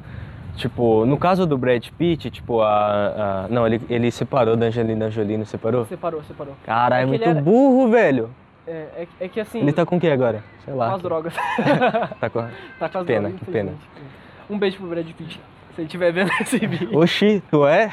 Tipo, 0.56 1.06
no 1.06 1.16
caso 1.16 1.46
do 1.46 1.56
Brad 1.56 1.86
Pitt, 1.96 2.30
tipo, 2.30 2.60
a. 2.60 3.44
a- 3.44 3.48
não, 3.48 3.66
ele, 3.66 3.80
ele 3.88 4.10
separou 4.10 4.56
da 4.56 4.66
Angelina 4.66 5.10
Jolie, 5.10 5.38
não 5.38 5.44
separou? 5.46 5.86
Separou, 5.86 6.22
separou. 6.24 6.54
Caralho, 6.64 7.00
É 7.00 7.02
é 7.04 7.06
muito 7.06 7.28
era- 7.28 7.40
burro, 7.40 7.88
velho. 7.90 8.30
É, 8.66 8.70
é, 8.96 9.08
é 9.20 9.28
que 9.28 9.40
assim, 9.40 9.60
Ele 9.60 9.72
tá 9.72 9.84
com 9.86 9.96
o 9.96 10.00
que 10.00 10.08
agora? 10.08 10.44
Sei 10.64 10.72
com 10.72 10.78
lá. 10.78 10.94
as 10.94 11.02
drogas. 11.02 11.34
Tá 12.20 12.30
com... 12.30 12.42
tá 12.78 12.88
com 12.88 12.98
as 12.98 13.06
Pena, 13.06 13.28
drogas, 13.28 13.40
que 13.40 13.44
pena. 13.50 13.70
infelizmente. 13.72 14.12
Um 14.50 14.58
beijo 14.58 14.76
pro 14.76 14.86
Brad 14.88 15.06
Pitt, 15.06 15.40
se 15.74 15.80
ele 15.80 15.86
estiver 15.86 16.12
vendo 16.12 16.30
esse 16.40 16.58
vídeo. 16.58 16.98
Oxi, 16.98 17.42
tu 17.50 17.66
é? 17.66 17.90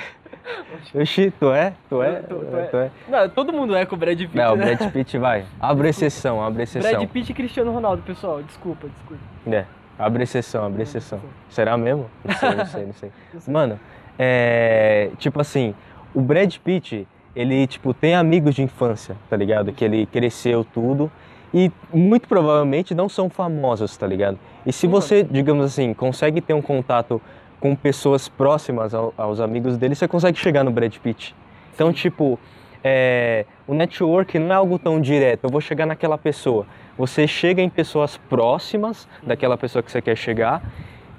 Oxi, 0.93 1.31
tu 1.39 1.51
é? 1.51 1.73
Tu 1.89 2.01
é? 2.01 2.11
Tu- 2.21 2.35
tu 2.35 2.57
é. 2.57 2.63
Tu 2.65 2.77
é? 2.77 2.91
Não, 3.07 3.29
todo 3.29 3.53
mundo 3.53 3.75
é 3.75 3.85
com 3.85 3.95
o 3.95 3.97
Brad 3.97 4.17
Pitt, 4.19 4.35
Não, 4.35 4.53
o 4.53 4.55
né? 4.55 4.75
Brad 4.75 4.91
Pitt 4.91 5.17
vai. 5.17 5.45
Abre 5.59 5.89
exceção, 5.89 6.41
abre 6.43 6.63
exceção. 6.63 6.91
Brad 6.91 7.09
Pitt 7.09 7.31
e 7.31 7.35
Cristiano 7.35 7.71
Ronaldo, 7.71 8.01
pessoal. 8.03 8.41
Desculpa, 8.43 8.87
desculpa. 8.87 9.21
É, 9.47 9.65
abre 9.97 10.23
exceção, 10.23 10.65
abre 10.65 10.83
exceção. 10.83 11.19
Será 11.49 11.77
mesmo? 11.77 12.09
Não 12.23 12.35
sei, 12.35 12.55
não 12.55 12.65
sei, 12.65 12.85
não 12.87 12.93
sei. 12.93 13.11
Mano, 13.47 13.79
é. 14.17 15.11
Tipo 15.17 15.39
assim, 15.41 15.73
o 16.13 16.21
Brad 16.21 16.55
Pitt, 16.57 17.07
ele, 17.35 17.67
tipo, 17.67 17.93
tem 17.93 18.15
amigos 18.15 18.55
de 18.55 18.63
infância, 18.63 19.15
tá 19.29 19.35
ligado? 19.37 19.71
Que 19.71 19.85
ele 19.85 20.05
cresceu 20.05 20.63
tudo. 20.65 21.11
E 21.51 21.71
muito 21.91 22.27
provavelmente 22.27 22.93
não 22.93 23.09
são 23.09 23.27
famosos, 23.27 23.97
tá 23.97 24.05
ligado? 24.05 24.37
E 24.67 24.71
se 24.71 24.85
você, 24.85 25.23
digamos 25.23 25.65
assim, 25.65 25.95
consegue 25.95 26.41
ter 26.41 26.53
um 26.53 26.61
contato 26.61 27.19
com 27.59 27.75
pessoas 27.75 28.27
próximas 28.29 28.93
ao- 28.93 29.13
aos 29.17 29.39
amigos 29.39 29.77
dele, 29.77 29.95
você 29.95 30.07
consegue 30.07 30.37
chegar 30.37 30.63
no 30.63 30.71
Brad 30.71 30.95
Pitt. 30.97 31.35
Então, 31.73 31.91
tipo, 31.91 32.39
é, 32.83 33.45
o 33.67 33.73
network 33.73 34.37
não 34.39 34.51
é 34.51 34.55
algo 34.55 34.79
tão 34.79 34.99
direto. 35.01 35.43
Eu 35.45 35.49
vou 35.49 35.59
chegar 35.61 35.85
naquela 35.85 36.17
pessoa. 36.17 36.65
Você 36.97 37.27
chega 37.27 37.61
em 37.61 37.69
pessoas 37.69 38.17
próximas 38.17 39.07
daquela 39.23 39.57
pessoa 39.57 39.83
que 39.83 39.91
você 39.91 40.01
quer 40.01 40.15
chegar 40.15 40.61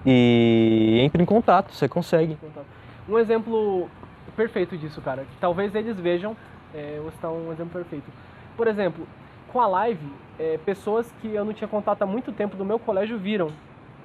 e 0.05 1.01
entra 1.03 1.23
em 1.23 1.27
contato. 1.27 1.73
Você 1.75 1.89
consegue. 1.89 2.37
Um 3.09 3.19
exemplo 3.19 3.89
perfeito 4.37 4.77
disso, 4.77 5.01
cara, 5.01 5.23
que 5.23 5.37
talvez 5.41 5.75
eles 5.75 5.99
vejam, 5.99 6.37
é, 6.75 6.95
eu 6.97 7.03
vou 7.03 7.13
citar 7.13 7.31
um 7.31 7.53
exemplo 7.53 7.73
perfeito. 7.73 8.11
Por 8.57 8.67
exemplo, 8.67 9.07
com 9.53 9.61
a 9.61 9.67
live, 9.67 10.07
é, 10.39 10.59
pessoas 10.65 11.13
que 11.21 11.35
eu 11.35 11.45
não 11.45 11.53
tinha 11.53 11.69
contato 11.69 12.03
há 12.03 12.07
muito 12.07 12.33
tempo 12.33 12.57
do 12.57 12.65
meu 12.65 12.79
colégio 12.79 13.19
viram 13.19 13.51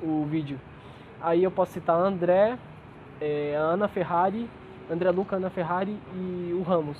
o 0.01 0.25
vídeo. 0.25 0.59
Aí 1.21 1.43
eu 1.43 1.51
posso 1.51 1.73
citar 1.73 1.97
André, 1.97 2.57
é, 3.19 3.55
Ana 3.57 3.87
Ferrari, 3.87 4.49
André 4.89 5.09
Luca, 5.11 5.35
Ana 5.35 5.49
Ferrari 5.49 5.97
e 6.13 6.53
o 6.53 6.61
Ramos. 6.63 6.97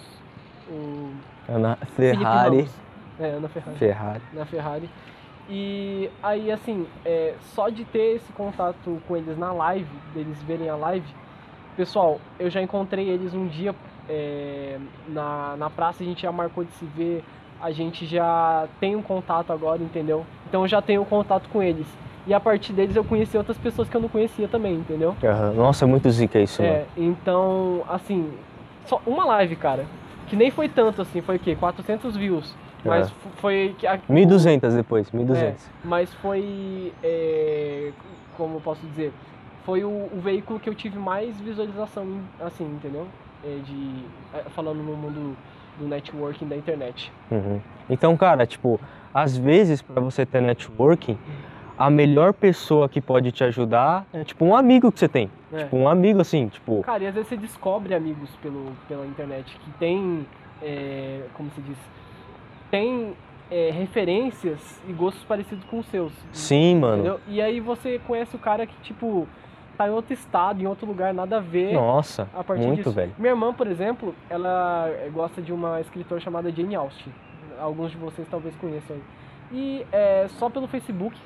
O 0.69 1.11
Ana 1.47 1.77
Ferrari. 1.95 2.57
Ramos. 2.57 2.75
É, 3.19 3.29
Ana 3.31 3.47
Ferrari. 3.47 3.77
Ferrari. 3.77 4.21
na 4.33 4.45
Ferrari. 4.45 4.89
E 5.47 6.09
aí, 6.23 6.51
assim, 6.51 6.87
é, 7.05 7.35
só 7.53 7.69
de 7.69 7.85
ter 7.85 8.15
esse 8.15 8.33
contato 8.33 8.99
com 9.07 9.15
eles 9.15 9.37
na 9.37 9.51
live, 9.51 9.87
deles 10.13 10.41
verem 10.41 10.69
a 10.69 10.75
live, 10.75 11.05
pessoal, 11.77 12.19
eu 12.39 12.49
já 12.49 12.61
encontrei 12.61 13.09
eles 13.09 13.33
um 13.33 13.47
dia 13.47 13.75
é, 14.09 14.79
na, 15.07 15.55
na 15.55 15.69
praça, 15.69 16.01
a 16.01 16.05
gente 16.05 16.23
já 16.23 16.31
marcou 16.31 16.63
de 16.63 16.71
se 16.71 16.85
ver, 16.85 17.23
a 17.61 17.71
gente 17.71 18.05
já 18.07 18.67
tem 18.79 18.95
um 18.95 19.03
contato 19.03 19.53
agora, 19.53 19.81
entendeu? 19.81 20.25
Então 20.47 20.61
eu 20.63 20.67
já 20.67 20.81
tenho 20.81 21.05
contato 21.05 21.47
com 21.49 21.61
eles. 21.61 21.87
E 22.27 22.33
a 22.33 22.39
partir 22.39 22.73
deles 22.73 22.95
eu 22.95 23.03
conheci 23.03 23.37
outras 23.37 23.57
pessoas 23.57 23.87
que 23.87 23.95
eu 23.95 24.01
não 24.01 24.09
conhecia 24.09 24.47
também, 24.47 24.75
entendeu? 24.75 25.15
Aham. 25.23 25.53
Nossa, 25.53 25.85
muito 25.85 26.09
zica 26.09 26.39
isso, 26.39 26.61
mano. 26.61 26.73
É, 26.73 26.85
então, 26.97 27.83
assim, 27.87 28.33
só 28.85 28.99
uma 29.05 29.25
live, 29.25 29.55
cara, 29.55 29.85
que 30.27 30.35
nem 30.35 30.49
foi 30.49 30.67
tanto 30.67 31.01
assim, 31.01 31.21
foi 31.21 31.35
o 31.35 31.39
quê? 31.39 31.55
400 31.55 32.15
views. 32.17 32.55
Mas 32.83 33.07
É. 33.09 33.11
foi. 33.37 33.75
a- 33.87 33.97
1.200 34.11 34.73
depois, 34.75 35.09
1.200. 35.11 35.41
é, 35.43 35.55
mas 35.83 36.13
foi. 36.15 36.93
é, 37.03 37.91
como 38.37 38.57
eu 38.57 38.61
posso 38.61 38.85
dizer? 38.87 39.11
Foi 39.63 39.83
o, 39.83 39.89
o 39.89 40.19
veículo 40.19 40.59
que 40.59 40.69
eu 40.69 40.75
tive 40.75 40.97
mais 40.99 41.39
visualização, 41.39 42.19
assim, 42.39 42.63
entendeu? 42.65 43.07
É, 43.43 43.59
de, 43.63 44.05
é, 44.33 44.49
falando 44.49 44.77
no 44.77 44.95
mundo 44.95 45.35
do 45.79 45.87
networking 45.87 46.47
da 46.47 46.55
internet. 46.55 47.11
Uhum. 47.31 47.59
Então, 47.89 48.15
cara, 48.15 48.45
tipo, 48.45 48.79
às 49.13 49.35
vezes 49.35 49.81
para 49.81 49.99
você 50.01 50.25
ter 50.25 50.41
networking, 50.41 51.17
a 51.77 51.89
melhor 51.89 52.33
pessoa 52.33 52.87
que 52.87 53.01
pode 53.01 53.31
te 53.31 53.43
ajudar 53.43 54.05
é 54.13 54.23
tipo 54.23 54.45
um 54.45 54.55
amigo 54.55 54.91
que 54.91 54.99
você 54.99 55.09
tem. 55.09 55.29
É. 55.51 55.63
Tipo, 55.63 55.77
um 55.77 55.87
amigo 55.87 56.21
assim, 56.21 56.47
tipo. 56.47 56.81
Cara, 56.81 57.03
e 57.03 57.07
às 57.07 57.13
vezes 57.13 57.29
você 57.29 57.37
descobre 57.37 57.93
amigos 57.93 58.29
pelo, 58.41 58.71
pela 58.87 59.05
internet 59.05 59.57
que 59.57 59.71
tem, 59.71 60.25
é, 60.61 61.21
como 61.33 61.49
se 61.51 61.61
diz, 61.61 61.77
tem 62.71 63.13
é, 63.49 63.71
referências 63.71 64.81
e 64.87 64.93
gostos 64.93 65.23
parecidos 65.23 65.63
com 65.65 65.79
os 65.79 65.85
seus. 65.87 66.11
Sim, 66.31 66.79
mano. 66.79 66.95
Entendeu? 66.95 67.19
E 67.27 67.41
aí 67.41 67.59
você 67.59 67.99
conhece 68.05 68.35
o 68.35 68.39
cara 68.39 68.65
que, 68.65 68.75
tipo, 68.81 69.27
tá 69.77 69.87
em 69.87 69.91
outro 69.91 70.13
estado, 70.13 70.61
em 70.61 70.67
outro 70.67 70.87
lugar, 70.87 71.13
nada 71.13 71.37
a 71.37 71.41
ver. 71.41 71.73
Nossa, 71.73 72.27
a 72.33 72.43
partir 72.43 72.65
muito, 72.65 72.77
disso. 72.77 72.91
velho. 72.91 73.13
Minha 73.17 73.31
irmã, 73.31 73.53
por 73.53 73.67
exemplo, 73.67 74.15
ela 74.29 74.89
gosta 75.13 75.41
de 75.41 75.53
uma 75.53 75.79
escritora 75.81 76.19
chamada 76.19 76.51
Jane 76.51 76.75
Austen. 76.75 77.13
Alguns 77.59 77.91
de 77.91 77.97
vocês 77.97 78.27
talvez 78.29 78.55
conheçam 78.55 78.95
aí. 78.95 79.01
E 79.55 79.85
é, 79.91 80.27
só 80.37 80.49
pelo 80.49 80.67
Facebook, 80.67 81.17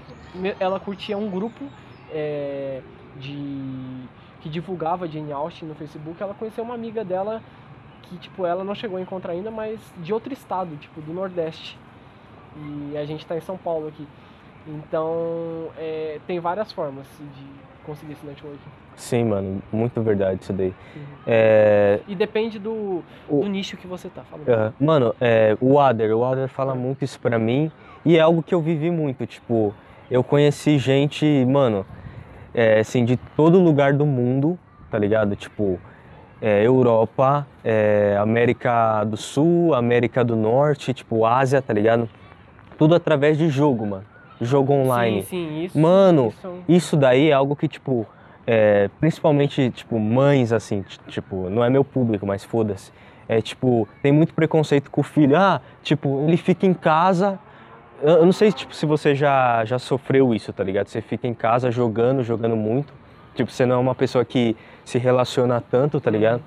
ela 0.59 0.79
curtia 0.79 1.17
um 1.17 1.27
grupo 1.29 1.65
é, 2.12 2.79
de 3.17 4.07
que 4.41 4.48
divulgava 4.48 5.07
Jane 5.07 5.31
Austen 5.31 5.67
no 5.67 5.74
Facebook. 5.75 6.21
Ela 6.21 6.36
conheceu 6.36 6.63
uma 6.63 6.75
amiga 6.75 7.03
dela 7.03 7.41
que, 8.03 8.17
tipo, 8.17 8.45
ela 8.45 8.63
não 8.63 8.75
chegou 8.75 8.98
a 8.98 9.01
encontrar 9.01 9.33
ainda, 9.33 9.50
mas 9.51 9.79
de 9.98 10.13
outro 10.13 10.31
estado, 10.31 10.77
tipo, 10.77 11.01
do 11.01 11.12
Nordeste. 11.12 11.77
E 12.91 12.98
a 12.98 13.03
gente 13.05 13.25
tá 13.25 13.36
em 13.36 13.41
São 13.41 13.57
Paulo 13.57 13.88
aqui. 13.88 14.07
Então, 14.67 15.69
é, 15.77 16.19
tem 16.27 16.39
várias 16.39 16.71
formas 16.71 17.05
de 17.19 17.45
conseguir 17.86 18.13
esse 18.13 18.25
networking. 18.25 18.59
Sim, 18.95 19.24
mano, 19.25 19.62
muito 19.71 20.01
verdade 20.03 20.41
isso 20.43 20.53
daí. 20.53 20.74
Uhum. 20.95 21.01
É, 21.25 22.00
E 22.07 22.13
depende 22.15 22.59
do, 22.59 23.03
O- 23.27 23.41
do 23.41 23.48
nicho 23.48 23.75
que 23.77 23.88
você 23.88 24.09
tá 24.09 24.24
falando. 24.24 24.48
Aham. 24.50 24.74
Mano, 24.79 25.15
é, 25.19 25.57
o 25.59 25.79
Ader, 25.79 26.15
o 26.15 26.24
Ader 26.24 26.48
fala 26.50 26.75
muito 26.75 27.03
isso 27.03 27.19
pra 27.19 27.39
mim 27.39 27.71
e 28.06 28.18
é 28.18 28.20
algo 28.20 28.41
que 28.44 28.53
eu 28.53 28.62
vivi 28.62 28.89
muito. 28.91 29.25
Tipo, 29.25 29.74
eu 30.10 30.24
conheci 30.24 30.77
gente, 30.77 31.25
mano, 31.46 31.86
é, 32.53 32.79
assim, 32.79 33.06
de 33.06 33.18
todo 33.36 33.60
lugar 33.60 33.94
do 33.94 34.06
mundo, 34.06 34.58
tá 34.89 34.98
ligado? 34.98 35.36
Tipo, 35.36 35.79
é, 36.41 36.65
Europa, 36.65 37.46
é, 37.63 38.18
América 38.20 39.03
do 39.03 39.18
Sul, 39.18 39.74
América 39.74 40.24
do 40.24 40.36
Norte, 40.36 40.94
tipo, 40.94 41.25
Ásia, 41.25 41.62
tá 41.62 41.74
ligado? 41.74 42.10
Tudo 42.77 42.96
através 42.96 43.38
de 43.38 43.50
jogo, 43.50 43.86
mano. 43.86 44.06
Jogo 44.41 44.72
online. 44.72 45.24
Sim, 45.24 45.27
sim, 45.50 45.63
isso. 45.65 45.77
Mano, 45.77 46.27
isso- 46.29 46.53
Isso 46.68 46.98
daí 46.98 47.29
é 47.29 47.34
algo 47.34 47.56
que, 47.58 47.68
tipo, 47.68 48.08
é, 48.48 48.89
principalmente, 49.00 49.70
tipo, 49.72 50.00
mães, 50.00 50.53
assim, 50.53 50.84
tipo, 51.08 51.50
não 51.50 51.62
é 51.63 51.70
meu 51.70 51.84
público, 51.84 52.25
mas 52.25 52.44
foda-se. 52.44 52.89
É, 53.27 53.41
tipo, 53.41 53.86
tem 54.01 54.12
muito 54.13 54.34
preconceito 54.34 54.89
com 54.89 55.01
o 55.01 55.03
filho. 55.03 55.36
Ah, 55.38 55.62
tipo, 55.84 56.24
ele 56.25 56.38
fica 56.38 56.65
em 56.65 56.74
casa. 56.74 57.38
Eu 58.01 58.25
não 58.25 58.32
sei, 58.32 58.51
tipo, 58.51 58.74
se 58.75 58.86
você 58.86 59.13
já, 59.13 59.63
já 59.65 59.77
sofreu 59.77 60.34
isso, 60.34 60.53
tá 60.53 60.63
ligado? 60.63 60.88
Você 60.88 61.01
fica 61.01 61.27
em 61.27 61.34
casa 61.34 61.70
jogando, 61.70 62.24
jogando 62.24 62.56
muito. 62.56 62.94
Tipo, 63.36 63.51
você 63.51 63.65
não 63.65 63.75
é 63.75 63.79
uma 63.79 63.96
pessoa 63.96 64.24
que 64.24 64.56
se 64.84 64.98
relaciona 64.98 65.62
tanto, 65.62 66.00
tá 66.00 66.10
ligado? 66.10 66.41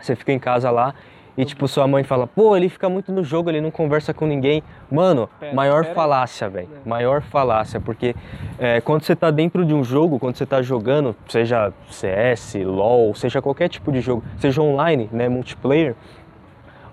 Você 0.00 0.14
fica 0.14 0.32
em 0.32 0.38
casa 0.38 0.70
lá 0.70 0.94
e, 1.36 1.44
tipo, 1.44 1.68
sua 1.68 1.86
mãe 1.86 2.02
fala, 2.02 2.26
pô, 2.26 2.56
ele 2.56 2.68
fica 2.68 2.88
muito 2.88 3.12
no 3.12 3.22
jogo, 3.22 3.50
ele 3.50 3.60
não 3.60 3.70
conversa 3.70 4.14
com 4.14 4.26
ninguém. 4.26 4.62
Mano, 4.90 5.28
Pera, 5.38 5.54
maior 5.54 5.82
pera 5.82 5.94
falácia, 5.94 6.48
velho. 6.48 6.68
É. 6.84 6.88
Maior 6.88 7.20
falácia, 7.20 7.78
porque 7.78 8.16
é, 8.58 8.80
quando 8.80 9.02
você 9.02 9.14
tá 9.14 9.30
dentro 9.30 9.64
de 9.64 9.74
um 9.74 9.84
jogo, 9.84 10.18
quando 10.18 10.36
você 10.36 10.46
tá 10.46 10.62
jogando, 10.62 11.14
seja 11.28 11.72
CS, 11.90 12.54
LoL, 12.64 13.14
seja 13.14 13.42
qualquer 13.42 13.68
tipo 13.68 13.92
de 13.92 14.00
jogo, 14.00 14.22
seja 14.38 14.62
online, 14.62 15.10
né, 15.12 15.28
multiplayer, 15.28 15.94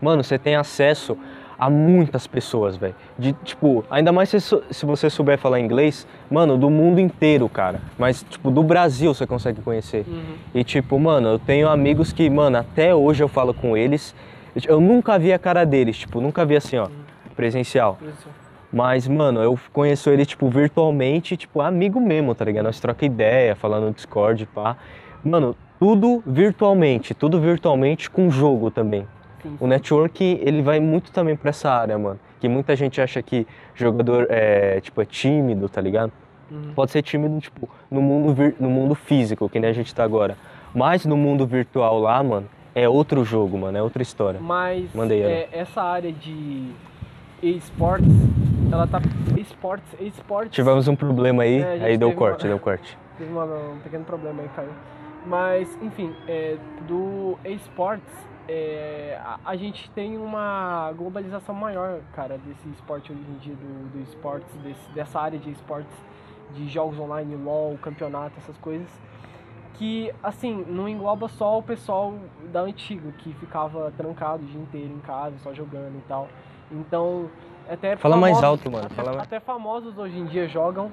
mano, 0.01 0.21
você 0.21 0.37
tem 0.37 0.55
acesso 0.55 1.17
a 1.57 1.69
muitas 1.69 2.27
pessoas, 2.27 2.75
velho. 2.75 2.95
De 3.17 3.33
tipo, 3.43 3.83
ainda 3.89 4.11
mais 4.11 4.29
se, 4.29 4.39
se 4.39 4.85
você 4.85 5.09
souber 5.09 5.37
falar 5.37 5.59
inglês, 5.59 6.07
mano, 6.29 6.57
do 6.57 6.69
mundo 6.69 6.99
inteiro, 6.99 7.47
cara. 7.49 7.79
Mas 7.97 8.25
tipo, 8.29 8.51
do 8.51 8.63
Brasil 8.63 9.13
você 9.13 9.25
consegue 9.25 9.61
conhecer. 9.61 10.05
Uhum. 10.07 10.35
E 10.53 10.63
tipo, 10.63 10.99
mano, 10.99 11.29
eu 11.29 11.39
tenho 11.39 11.69
amigos 11.69 12.11
que, 12.11 12.29
mano, 12.29 12.57
até 12.57 12.93
hoje 12.93 13.23
eu 13.23 13.27
falo 13.27 13.53
com 13.53 13.75
eles. 13.77 14.15
Eu 14.67 14.79
nunca 14.79 15.17
vi 15.17 15.33
a 15.33 15.39
cara 15.39 15.65
deles, 15.65 15.97
tipo, 15.97 16.21
nunca 16.21 16.45
vi 16.45 16.55
assim, 16.55 16.77
ó, 16.77 16.87
presencial. 17.35 17.97
Isso. 18.01 18.27
Mas, 18.71 19.07
mano, 19.07 19.39
eu 19.39 19.57
conheço 19.71 20.09
ele, 20.09 20.25
tipo, 20.25 20.49
virtualmente, 20.49 21.37
tipo, 21.37 21.61
amigo 21.61 21.99
mesmo, 22.01 22.33
tá 22.33 22.43
ligado? 22.43 22.65
Nós 22.65 22.79
troca 22.79 23.05
ideia, 23.05 23.55
falando 23.55 23.85
no 23.85 23.93
Discord, 23.93 24.47
pá. 24.47 24.75
Mano, 25.23 25.55
tudo 25.79 26.23
virtualmente, 26.25 27.13
tudo 27.13 27.39
virtualmente 27.39 28.09
com 28.09 28.31
jogo 28.31 28.71
também. 28.71 29.05
Sim, 29.43 29.57
O 29.59 29.67
network, 29.67 30.23
ele 30.41 30.61
vai 30.61 30.79
muito 30.79 31.11
também 31.11 31.35
pra 31.35 31.49
essa 31.49 31.69
área, 31.69 31.97
mano. 31.97 32.19
Que 32.39 32.47
muita 32.49 32.75
gente 32.75 32.99
acha 32.99 33.21
que 33.21 33.45
jogador 33.75 34.25
é, 34.29 34.79
tipo, 34.81 35.01
é 35.01 35.05
tímido, 35.05 35.69
tá 35.69 35.79
ligado? 35.81 36.11
Uhum. 36.49 36.73
Pode 36.73 36.91
ser 36.91 37.01
tímido, 37.01 37.39
tipo, 37.39 37.69
no 37.91 38.01
mundo, 38.01 38.33
vir- 38.33 38.55
no 38.59 38.69
mundo 38.69 38.95
físico, 38.95 39.47
que 39.49 39.59
nem 39.59 39.69
a 39.69 39.73
gente 39.73 39.93
tá 39.93 40.03
agora. 40.03 40.37
Mas 40.73 41.05
no 41.05 41.15
mundo 41.15 41.45
virtual 41.45 41.99
lá, 41.99 42.21
mano, 42.23 42.47
é 42.73 42.87
outro 42.89 43.23
jogo, 43.23 43.57
mano, 43.57 43.77
é 43.77 43.81
outra 43.83 44.01
história. 44.01 44.39
Mas 44.41 44.93
Manda 44.93 45.13
aí, 45.13 45.21
é, 45.21 45.49
essa 45.51 45.81
área 45.81 46.11
de 46.11 46.71
esportes, 47.41 48.07
ela 48.71 48.87
tá. 48.87 49.01
Esportes, 49.37 49.87
esportes. 49.99 50.51
Tivemos 50.51 50.87
um 50.87 50.95
problema 50.95 51.43
aí, 51.43 51.61
É, 51.61 51.79
aí 51.85 51.97
deu 51.97 52.11
corte, 52.13 52.43
uma- 52.45 52.49
deu 52.49 52.59
corte. 52.59 52.97
Teve 53.17 53.31
um 53.31 53.79
pequeno 53.83 54.03
problema 54.03 54.41
aí, 54.41 54.49
caiu. 54.55 54.69
Mas, 55.25 55.77
enfim, 55.81 56.11
é, 56.27 56.55
do 56.87 57.37
esportes, 57.45 58.13
é, 58.47 59.19
a, 59.23 59.39
a 59.45 59.55
gente 59.55 59.89
tem 59.91 60.17
uma 60.17 60.91
globalização 60.97 61.55
maior, 61.55 61.99
cara, 62.13 62.37
desse 62.37 62.67
esporte 62.69 63.11
hoje 63.11 63.21
em 63.21 63.37
dia, 63.37 63.55
do, 63.55 63.91
do 63.93 64.01
esportes, 64.03 64.53
desse- 64.63 64.89
dessa 64.93 65.19
área 65.19 65.39
de 65.39 65.49
esportes, 65.51 65.95
de 66.53 66.67
jogos 66.67 66.99
online, 66.99 67.35
LOL, 67.35 67.77
campeonato, 67.81 68.33
essas 68.37 68.57
coisas. 68.57 68.87
Que, 69.75 70.13
assim, 70.21 70.63
não 70.67 70.87
engloba 70.87 71.27
só 71.27 71.57
o 71.57 71.63
pessoal 71.63 72.13
da 72.51 72.61
antiga, 72.61 73.11
que 73.13 73.33
ficava 73.33 73.91
trancado 73.97 74.43
o 74.43 74.45
dia 74.45 74.61
inteiro 74.61 74.93
em 74.93 74.99
casa, 74.99 75.35
só 75.39 75.51
jogando 75.53 75.97
e 75.97 76.01
tal. 76.07 76.27
Então, 76.71 77.29
até 77.67 77.95
Fala 77.97 78.15
mais 78.17 78.35
famosos- 78.39 78.59
alto, 78.65 78.71
mano, 78.71 78.85
até- 78.85 79.03
mais- 79.03 79.17
até 79.17 79.39
famosos 79.39 79.97
hoje 79.97 80.17
em 80.19 80.25
dia 80.25 80.47
jogam 80.47 80.91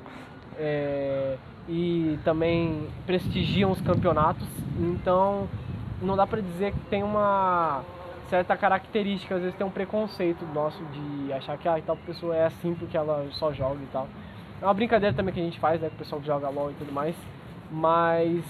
é, 0.57 1.37
e 1.69 2.19
também 2.25 2.87
prestigiam 3.07 3.71
os 3.71 3.81
campeonatos. 3.81 4.49
Então 4.79 5.47
não 6.01 6.17
dá 6.17 6.27
pra 6.27 6.41
dizer 6.41 6.73
que 6.73 6.81
tem 6.89 7.03
uma 7.03 7.83
certa 8.29 8.57
característica, 8.57 9.35
às 9.35 9.41
vezes 9.41 9.57
tem 9.57 9.67
um 9.67 9.71
preconceito 9.71 10.47
nosso 10.55 10.83
de 10.85 11.33
achar 11.33 11.59
que 11.59 11.69
ah, 11.69 11.81
tal 11.85 11.97
pessoa 11.97 12.35
é 12.35 12.47
assim 12.47 12.75
porque 12.75 12.97
ela 12.97 13.27
só 13.33 13.53
joga 13.53 13.83
e 13.83 13.89
tal. 13.93 14.09
É 14.63 14.65
uma 14.65 14.75
brincadeira 14.75 15.15
também 15.15 15.35
que 15.35 15.41
a 15.41 15.43
gente 15.43 15.59
faz, 15.59 15.81
né, 15.81 15.89
com 15.89 15.95
o 15.95 15.99
pessoal 15.99 16.21
que 16.21 16.27
joga 16.27 16.49
LOL 16.49 16.71
e 16.71 16.75
tudo 16.75 16.93
mais. 16.93 17.17
Mas 17.71 18.45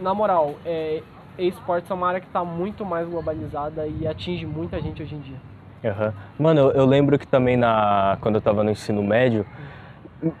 na 0.00 0.14
moral, 0.14 0.54
é, 0.64 1.02
esportes 1.38 1.90
é 1.90 1.94
uma 1.94 2.08
área 2.08 2.20
que 2.20 2.28
tá 2.28 2.44
muito 2.44 2.84
mais 2.84 3.08
globalizada 3.08 3.86
e 3.86 4.06
atinge 4.06 4.46
muita 4.46 4.80
gente 4.80 5.02
hoje 5.02 5.14
em 5.14 5.20
dia. 5.20 5.36
Aham. 5.84 6.14
Mano, 6.38 6.60
eu, 6.60 6.70
eu 6.72 6.86
lembro 6.86 7.18
que 7.18 7.26
também 7.26 7.56
na, 7.56 8.18
quando 8.20 8.36
eu 8.36 8.40
tava 8.40 8.62
no 8.62 8.70
ensino 8.70 9.02
médio, 9.02 9.46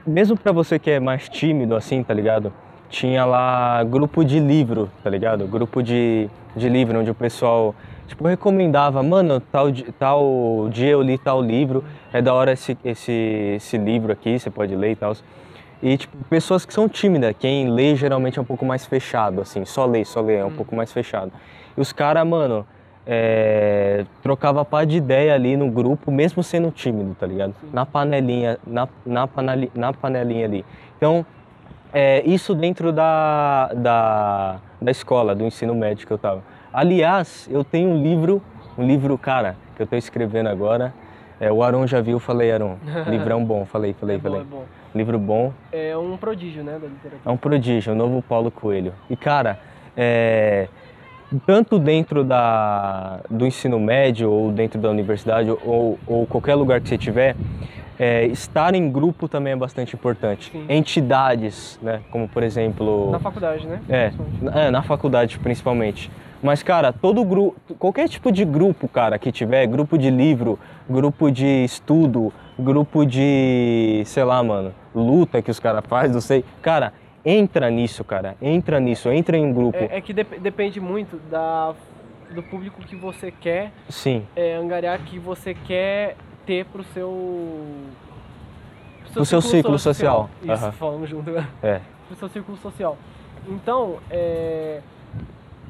mesmo 0.06 0.38
pra 0.38 0.52
você 0.52 0.78
que 0.78 0.90
é 0.90 1.00
mais 1.00 1.28
tímido 1.28 1.74
assim, 1.74 2.02
tá 2.02 2.12
ligado? 2.12 2.52
Tinha 2.90 3.24
lá 3.24 3.82
grupo 3.84 4.24
de 4.24 4.40
livro, 4.40 4.90
tá 5.02 5.08
ligado? 5.08 5.46
Grupo 5.46 5.82
de, 5.82 6.28
de 6.56 6.68
livro, 6.68 6.98
onde 6.98 7.10
o 7.10 7.14
pessoal, 7.14 7.74
tipo, 8.06 8.26
recomendava, 8.26 9.02
mano, 9.02 9.40
tal, 9.40 9.68
tal 9.98 10.68
dia 10.70 10.90
eu 10.90 11.00
li 11.00 11.16
tal 11.16 11.40
livro, 11.40 11.84
é 12.12 12.20
da 12.20 12.34
hora 12.34 12.52
esse, 12.52 12.76
esse, 12.84 13.54
esse 13.56 13.78
livro 13.78 14.12
aqui, 14.12 14.38
você 14.38 14.50
pode 14.50 14.74
ler 14.74 14.92
e 14.92 14.96
tal. 14.96 15.14
E, 15.82 15.96
tipo, 15.96 16.16
pessoas 16.24 16.66
que 16.66 16.74
são 16.74 16.88
tímidas, 16.88 17.34
quem 17.38 17.70
lê 17.70 17.94
geralmente 17.94 18.38
é 18.38 18.42
um 18.42 18.44
pouco 18.44 18.66
mais 18.66 18.84
fechado, 18.84 19.40
assim, 19.40 19.64
só 19.64 19.86
lê, 19.86 20.04
só 20.04 20.20
lê, 20.20 20.36
é 20.36 20.44
um 20.44 20.50
pouco 20.50 20.74
mais 20.74 20.92
fechado. 20.92 21.32
E 21.76 21.80
os 21.80 21.92
caras, 21.92 22.26
mano, 22.26 22.66
é, 23.06 24.04
trocava 24.22 24.64
pá 24.64 24.84
de 24.84 24.96
ideia 24.96 25.34
ali 25.34 25.56
no 25.56 25.70
grupo, 25.70 26.10
mesmo 26.10 26.42
sendo 26.42 26.70
tímido, 26.70 27.16
tá 27.18 27.26
ligado? 27.26 27.54
Na 27.72 27.86
panelinha, 27.86 28.58
na, 28.66 28.88
na, 29.06 29.26
paneli, 29.26 29.70
na 29.74 29.92
panelinha 29.92 30.44
ali. 30.44 30.64
Então, 30.96 31.24
é, 31.92 32.22
isso 32.24 32.54
dentro 32.54 32.92
da, 32.92 33.70
da, 33.74 34.56
da 34.80 34.90
escola, 34.90 35.34
do 35.34 35.44
ensino 35.44 35.74
médio 35.74 36.06
que 36.06 36.12
eu 36.12 36.18
tava. 36.18 36.42
Aliás, 36.72 37.48
eu 37.50 37.64
tenho 37.64 37.90
um 37.90 38.02
livro, 38.02 38.42
um 38.78 38.86
livro, 38.86 39.16
cara, 39.18 39.56
que 39.76 39.82
eu 39.82 39.86
tô 39.86 39.96
escrevendo 39.96 40.48
agora. 40.48 40.92
É, 41.40 41.50
o 41.50 41.62
Aron 41.62 41.86
já 41.86 42.00
viu, 42.00 42.18
falei, 42.18 42.52
Aron, 42.52 42.76
livrão 43.08 43.44
bom, 43.44 43.64
falei, 43.64 43.94
falei, 43.94 44.16
é 44.16 44.18
bom, 44.18 44.28
falei. 44.28 44.40
é 44.40 44.44
bom. 44.44 44.64
Livro 44.94 45.18
bom, 45.18 45.52
É 45.72 45.96
um 45.96 46.16
prodígio, 46.16 46.64
né, 46.64 46.72
da 46.72 46.88
literatura. 46.88 47.22
é 47.24 47.30
um 47.30 47.36
prodígio, 47.36 47.92
o 47.92 47.96
novo 47.96 48.20
Paulo 48.22 48.50
Coelho. 48.50 48.92
E, 49.08 49.16
cara, 49.16 49.58
é, 49.96 50.68
tanto 51.46 51.78
dentro 51.78 52.24
da, 52.24 53.20
do 53.30 53.46
ensino 53.46 53.78
médio 53.78 54.30
ou 54.30 54.50
dentro 54.50 54.80
da 54.80 54.90
universidade 54.90 55.48
ou, 55.64 55.98
ou 56.06 56.26
qualquer 56.26 56.56
lugar 56.56 56.80
que 56.80 56.88
você 56.88 56.98
tiver, 56.98 57.36
é, 58.00 58.24
estar 58.28 58.74
em 58.74 58.90
grupo 58.90 59.28
também 59.28 59.52
é 59.52 59.56
bastante 59.56 59.94
importante. 59.94 60.50
Sim. 60.50 60.64
Entidades, 60.70 61.78
né, 61.82 62.00
como 62.10 62.26
por 62.26 62.42
exemplo... 62.42 63.10
Na 63.10 63.18
faculdade, 63.18 63.66
né? 63.66 63.78
É, 63.90 64.10
é, 64.54 64.70
na 64.70 64.82
faculdade 64.82 65.38
principalmente. 65.38 66.10
Mas, 66.42 66.62
cara, 66.62 66.94
todo 66.94 67.22
grupo, 67.22 67.60
qualquer 67.78 68.08
tipo 68.08 68.32
de 68.32 68.42
grupo, 68.46 68.88
cara, 68.88 69.18
que 69.18 69.30
tiver, 69.30 69.66
grupo 69.66 69.98
de 69.98 70.08
livro, 70.08 70.58
grupo 70.88 71.30
de 71.30 71.62
estudo, 71.62 72.32
grupo 72.58 73.04
de, 73.04 74.02
sei 74.06 74.24
lá, 74.24 74.42
mano, 74.42 74.72
luta 74.94 75.42
que 75.42 75.50
os 75.50 75.60
caras 75.60 75.84
fazem, 75.86 76.14
não 76.14 76.22
sei. 76.22 76.42
Cara, 76.62 76.94
entra 77.22 77.68
nisso, 77.68 78.02
cara. 78.02 78.34
Entra 78.40 78.80
nisso, 78.80 79.10
entra 79.10 79.36
em 79.36 79.44
um 79.44 79.52
grupo. 79.52 79.76
É, 79.76 79.98
é 79.98 80.00
que 80.00 80.14
dep 80.14 80.38
depende 80.40 80.80
muito 80.80 81.18
da, 81.30 81.74
do 82.34 82.42
público 82.42 82.80
que 82.80 82.96
você 82.96 83.30
quer 83.30 83.70
Sim. 83.90 84.22
é, 84.34 84.54
angariar, 84.54 84.98
que 85.00 85.18
você 85.18 85.52
quer 85.52 86.16
ter 86.46 86.64
pro 86.66 86.82
seu. 86.84 87.66
Pro 89.12 89.24
seu 89.24 89.40
círculo 89.40 89.78
social. 89.78 90.30
Isso, 90.42 90.52
Aham. 90.52 90.72
falamos 90.72 91.08
junto 91.10 91.30
agora. 91.30 91.48
É. 91.62 91.80
Pro 92.06 92.16
seu 92.16 92.28
círculo 92.28 92.56
social. 92.58 92.96
Então, 93.48 93.98
é, 94.10 94.80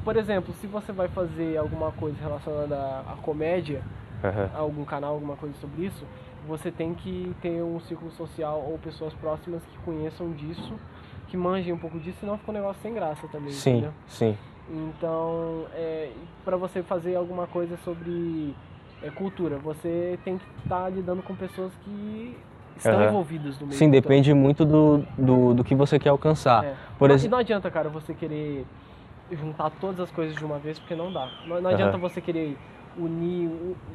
por 0.03 0.15
exemplo, 0.15 0.53
se 0.59 0.67
você 0.67 0.91
vai 0.91 1.07
fazer 1.07 1.57
alguma 1.57 1.91
coisa 1.93 2.17
relacionada 2.21 2.75
à, 2.75 3.13
à 3.13 3.15
comédia, 3.21 3.81
Aham. 4.23 4.49
algum 4.55 4.85
canal, 4.85 5.13
alguma 5.13 5.35
coisa 5.35 5.55
sobre 5.59 5.85
isso, 5.85 6.05
você 6.47 6.71
tem 6.71 6.93
que 6.93 7.33
ter 7.41 7.61
um 7.63 7.79
círculo 7.81 8.11
social 8.11 8.63
ou 8.67 8.77
pessoas 8.77 9.13
próximas 9.13 9.61
que 9.63 9.77
conheçam 9.79 10.31
disso, 10.31 10.73
que 11.27 11.37
manjem 11.37 11.73
um 11.73 11.77
pouco 11.77 11.99
disso, 11.99 12.17
senão 12.19 12.37
fica 12.37 12.51
um 12.51 12.53
negócio 12.53 12.81
sem 12.81 12.93
graça 12.93 13.27
também, 13.27 13.51
Sim, 13.51 13.71
entendeu? 13.71 13.93
sim. 14.07 14.37
Então, 14.69 15.65
é, 15.73 16.11
para 16.45 16.57
você 16.57 16.81
fazer 16.83 17.15
alguma 17.15 17.47
coisa 17.47 17.77
sobre 17.83 18.55
é, 19.03 19.09
cultura, 19.09 19.57
você 19.57 20.17
tem 20.23 20.37
que 20.37 20.45
estar 20.63 20.89
lidando 20.89 21.21
com 21.23 21.35
pessoas 21.35 21.71
que 21.83 22.37
estão 22.77 22.93
Aham. 22.93 23.07
envolvidas 23.09 23.59
no 23.59 23.67
meio. 23.67 23.77
Sim, 23.77 23.89
depende 23.89 24.33
muito 24.33 24.65
do, 24.65 25.05
do, 25.17 25.53
do 25.53 25.63
que 25.63 25.75
você 25.75 25.97
quer 25.99 26.09
alcançar. 26.09 26.63
é. 26.65 26.75
Por 26.97 27.09
Não- 27.09 27.15
ex- 27.15 27.25
E 27.25 27.29
não 27.29 27.37
adianta, 27.37 27.69
cara, 27.71 27.89
você 27.89 28.13
querer 28.13 28.65
juntar 29.31 29.69
todas 29.79 29.99
as 29.99 30.11
coisas 30.11 30.35
de 30.35 30.43
uma 30.45 30.57
vez, 30.59 30.77
porque 30.79 30.95
não 30.95 31.11
dá. 31.11 31.29
Não, 31.45 31.61
não 31.61 31.69
adianta 31.69 31.97
você 31.97 32.19
querer 32.21 32.57
unir 32.97 33.49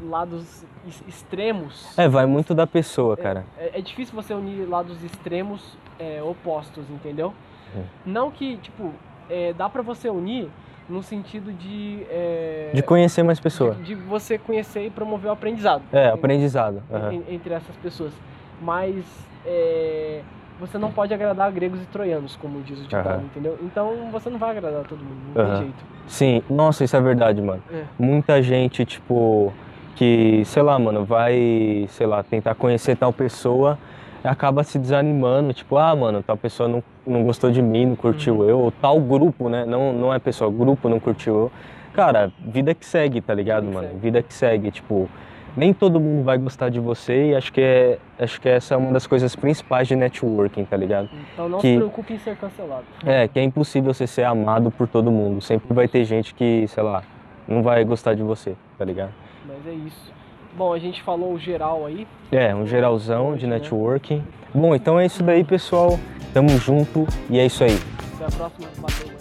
lados 0.08 0.64
ex- 0.86 1.04
extremos. 1.06 1.96
É, 1.98 2.08
vai 2.08 2.24
muito 2.26 2.54
da 2.54 2.66
pessoa, 2.66 3.16
cara. 3.16 3.44
É, 3.58 3.78
é 3.78 3.80
difícil 3.82 4.14
você 4.14 4.32
unir 4.32 4.66
lados 4.68 5.02
extremos 5.04 5.76
é, 5.98 6.22
opostos, 6.22 6.88
entendeu? 6.90 7.34
É. 7.76 7.82
Não 8.06 8.30
que, 8.30 8.56
tipo, 8.58 8.92
é, 9.28 9.52
dá 9.52 9.68
pra 9.68 9.82
você 9.82 10.08
unir 10.08 10.48
no 10.88 11.02
sentido 11.02 11.52
de. 11.52 12.02
é, 12.10 12.70
De 12.74 12.82
conhecer 12.82 13.22
mais 13.22 13.40
pessoas. 13.40 13.76
de, 13.78 13.82
de 13.84 13.94
você 13.94 14.38
conhecer 14.38 14.86
e 14.86 14.90
promover 14.90 15.28
o 15.28 15.32
aprendizado. 15.32 15.82
É, 15.92 16.08
en- 16.08 16.12
aprendizado. 16.12 16.82
En- 17.12 17.34
entre 17.34 17.54
essas 17.54 17.74
pessoas. 17.76 18.12
Mas 18.60 19.04
é, 19.44 20.20
você 20.58 20.78
não 20.78 20.90
pode 20.90 21.12
agradar 21.12 21.50
gregos 21.52 21.80
e 21.82 21.86
troianos, 21.86 22.36
como 22.36 22.62
diz 22.62 22.78
o 22.78 22.82
ditado, 22.82 23.08
Aham. 23.08 23.22
entendeu? 23.24 23.58
Então 23.62 24.08
você 24.10 24.30
não 24.30 24.38
vai 24.38 24.50
agradar 24.56 24.84
todo 24.84 24.98
mundo, 24.98 25.18
não 25.34 25.42
Aham. 25.42 25.50
tem 25.54 25.62
jeito. 25.64 25.84
Sim, 26.06 26.42
nossa, 26.48 26.84
isso 26.84 26.96
é 26.96 27.00
verdade, 27.00 27.42
mano. 27.42 27.62
É. 27.72 27.82
Muita 27.98 28.40
gente, 28.40 28.84
tipo, 28.84 29.52
que, 29.96 30.42
sei 30.46 30.62
lá, 30.62 30.78
mano, 30.78 31.04
vai, 31.04 31.86
sei 31.90 32.06
lá, 32.06 32.22
tentar 32.22 32.54
conhecer 32.54 32.96
tal 32.96 33.12
pessoa 33.12 33.78
acaba 34.24 34.62
se 34.64 34.78
desanimando, 34.78 35.52
tipo, 35.52 35.76
ah, 35.76 35.94
mano, 35.94 36.22
tal 36.22 36.36
pessoa 36.36 36.68
não, 36.68 36.82
não 37.06 37.22
gostou 37.24 37.50
de 37.50 37.62
mim, 37.62 37.86
não 37.86 37.96
curtiu 37.96 38.38
Uhum. 38.40 38.48
eu, 38.48 38.58
ou 38.60 38.70
tal 38.72 39.00
grupo, 39.00 39.48
né? 39.48 39.64
Não, 39.64 39.92
não 39.92 40.12
é 40.12 40.18
pessoa, 40.18 40.50
grupo 40.50 40.88
não 40.88 40.98
curtiu 40.98 41.34
eu. 41.34 41.52
Cara, 41.92 42.30
vida 42.40 42.74
que 42.74 42.84
segue, 42.84 43.20
tá 43.20 43.32
ligado, 43.32 43.66
Vida 43.66 43.74
mano? 43.80 43.98
Vida 43.98 44.22
que 44.22 44.34
segue, 44.34 44.70
tipo, 44.70 45.08
nem 45.56 45.72
todo 45.72 45.98
mundo 45.98 46.24
vai 46.24 46.36
gostar 46.36 46.68
de 46.68 46.78
você 46.78 47.30
e 47.30 47.34
acho 47.36 47.50
que 47.52 47.60
é, 47.60 47.98
acho 48.18 48.38
que 48.40 48.48
essa 48.48 48.74
é 48.74 48.76
uma 48.76 48.92
das 48.92 49.06
coisas 49.06 49.34
principais 49.34 49.88
de 49.88 49.96
networking, 49.96 50.64
tá 50.66 50.76
ligado? 50.76 51.08
Então 51.32 51.48
não 51.48 51.58
Que- 51.58 51.68
se 51.72 51.76
preocupe 51.76 52.12
em 52.12 52.18
ser 52.18 52.36
cancelado. 52.36 52.84
É, 53.04 53.26
que 53.28 53.38
é 53.38 53.42
impossível 53.42 53.94
você 53.94 54.06
ser 54.06 54.24
amado 54.24 54.70
por 54.70 54.86
todo 54.86 55.10
mundo. 55.10 55.40
Sempre 55.40 55.72
vai 55.72 55.88
ter 55.88 56.04
gente 56.04 56.34
que, 56.34 56.66
sei 56.68 56.82
lá, 56.82 57.02
não 57.48 57.62
vai 57.62 57.82
gostar 57.84 58.12
de 58.14 58.22
você, 58.22 58.54
tá 58.76 58.84
ligado? 58.84 59.12
Mas 59.46 59.66
é 59.66 59.72
isso. 59.72 60.12
Bom, 60.56 60.72
a 60.72 60.78
gente 60.78 61.02
falou 61.02 61.34
o 61.34 61.38
geral 61.38 61.84
aí. 61.84 62.06
É, 62.32 62.54
um 62.54 62.66
geralzão 62.66 63.36
de 63.36 63.46
networking. 63.46 64.24
Bom, 64.54 64.74
então 64.74 64.98
é 64.98 65.04
isso 65.04 65.22
daí, 65.22 65.44
pessoal. 65.44 65.98
Tamo 66.32 66.48
junto 66.58 67.06
e 67.28 67.38
é 67.38 67.44
isso 67.44 67.62
aí. 67.62 67.78
Até 68.14 68.24
a 68.24 68.28
próxima. 68.30 68.66
Valeu. 68.78 69.16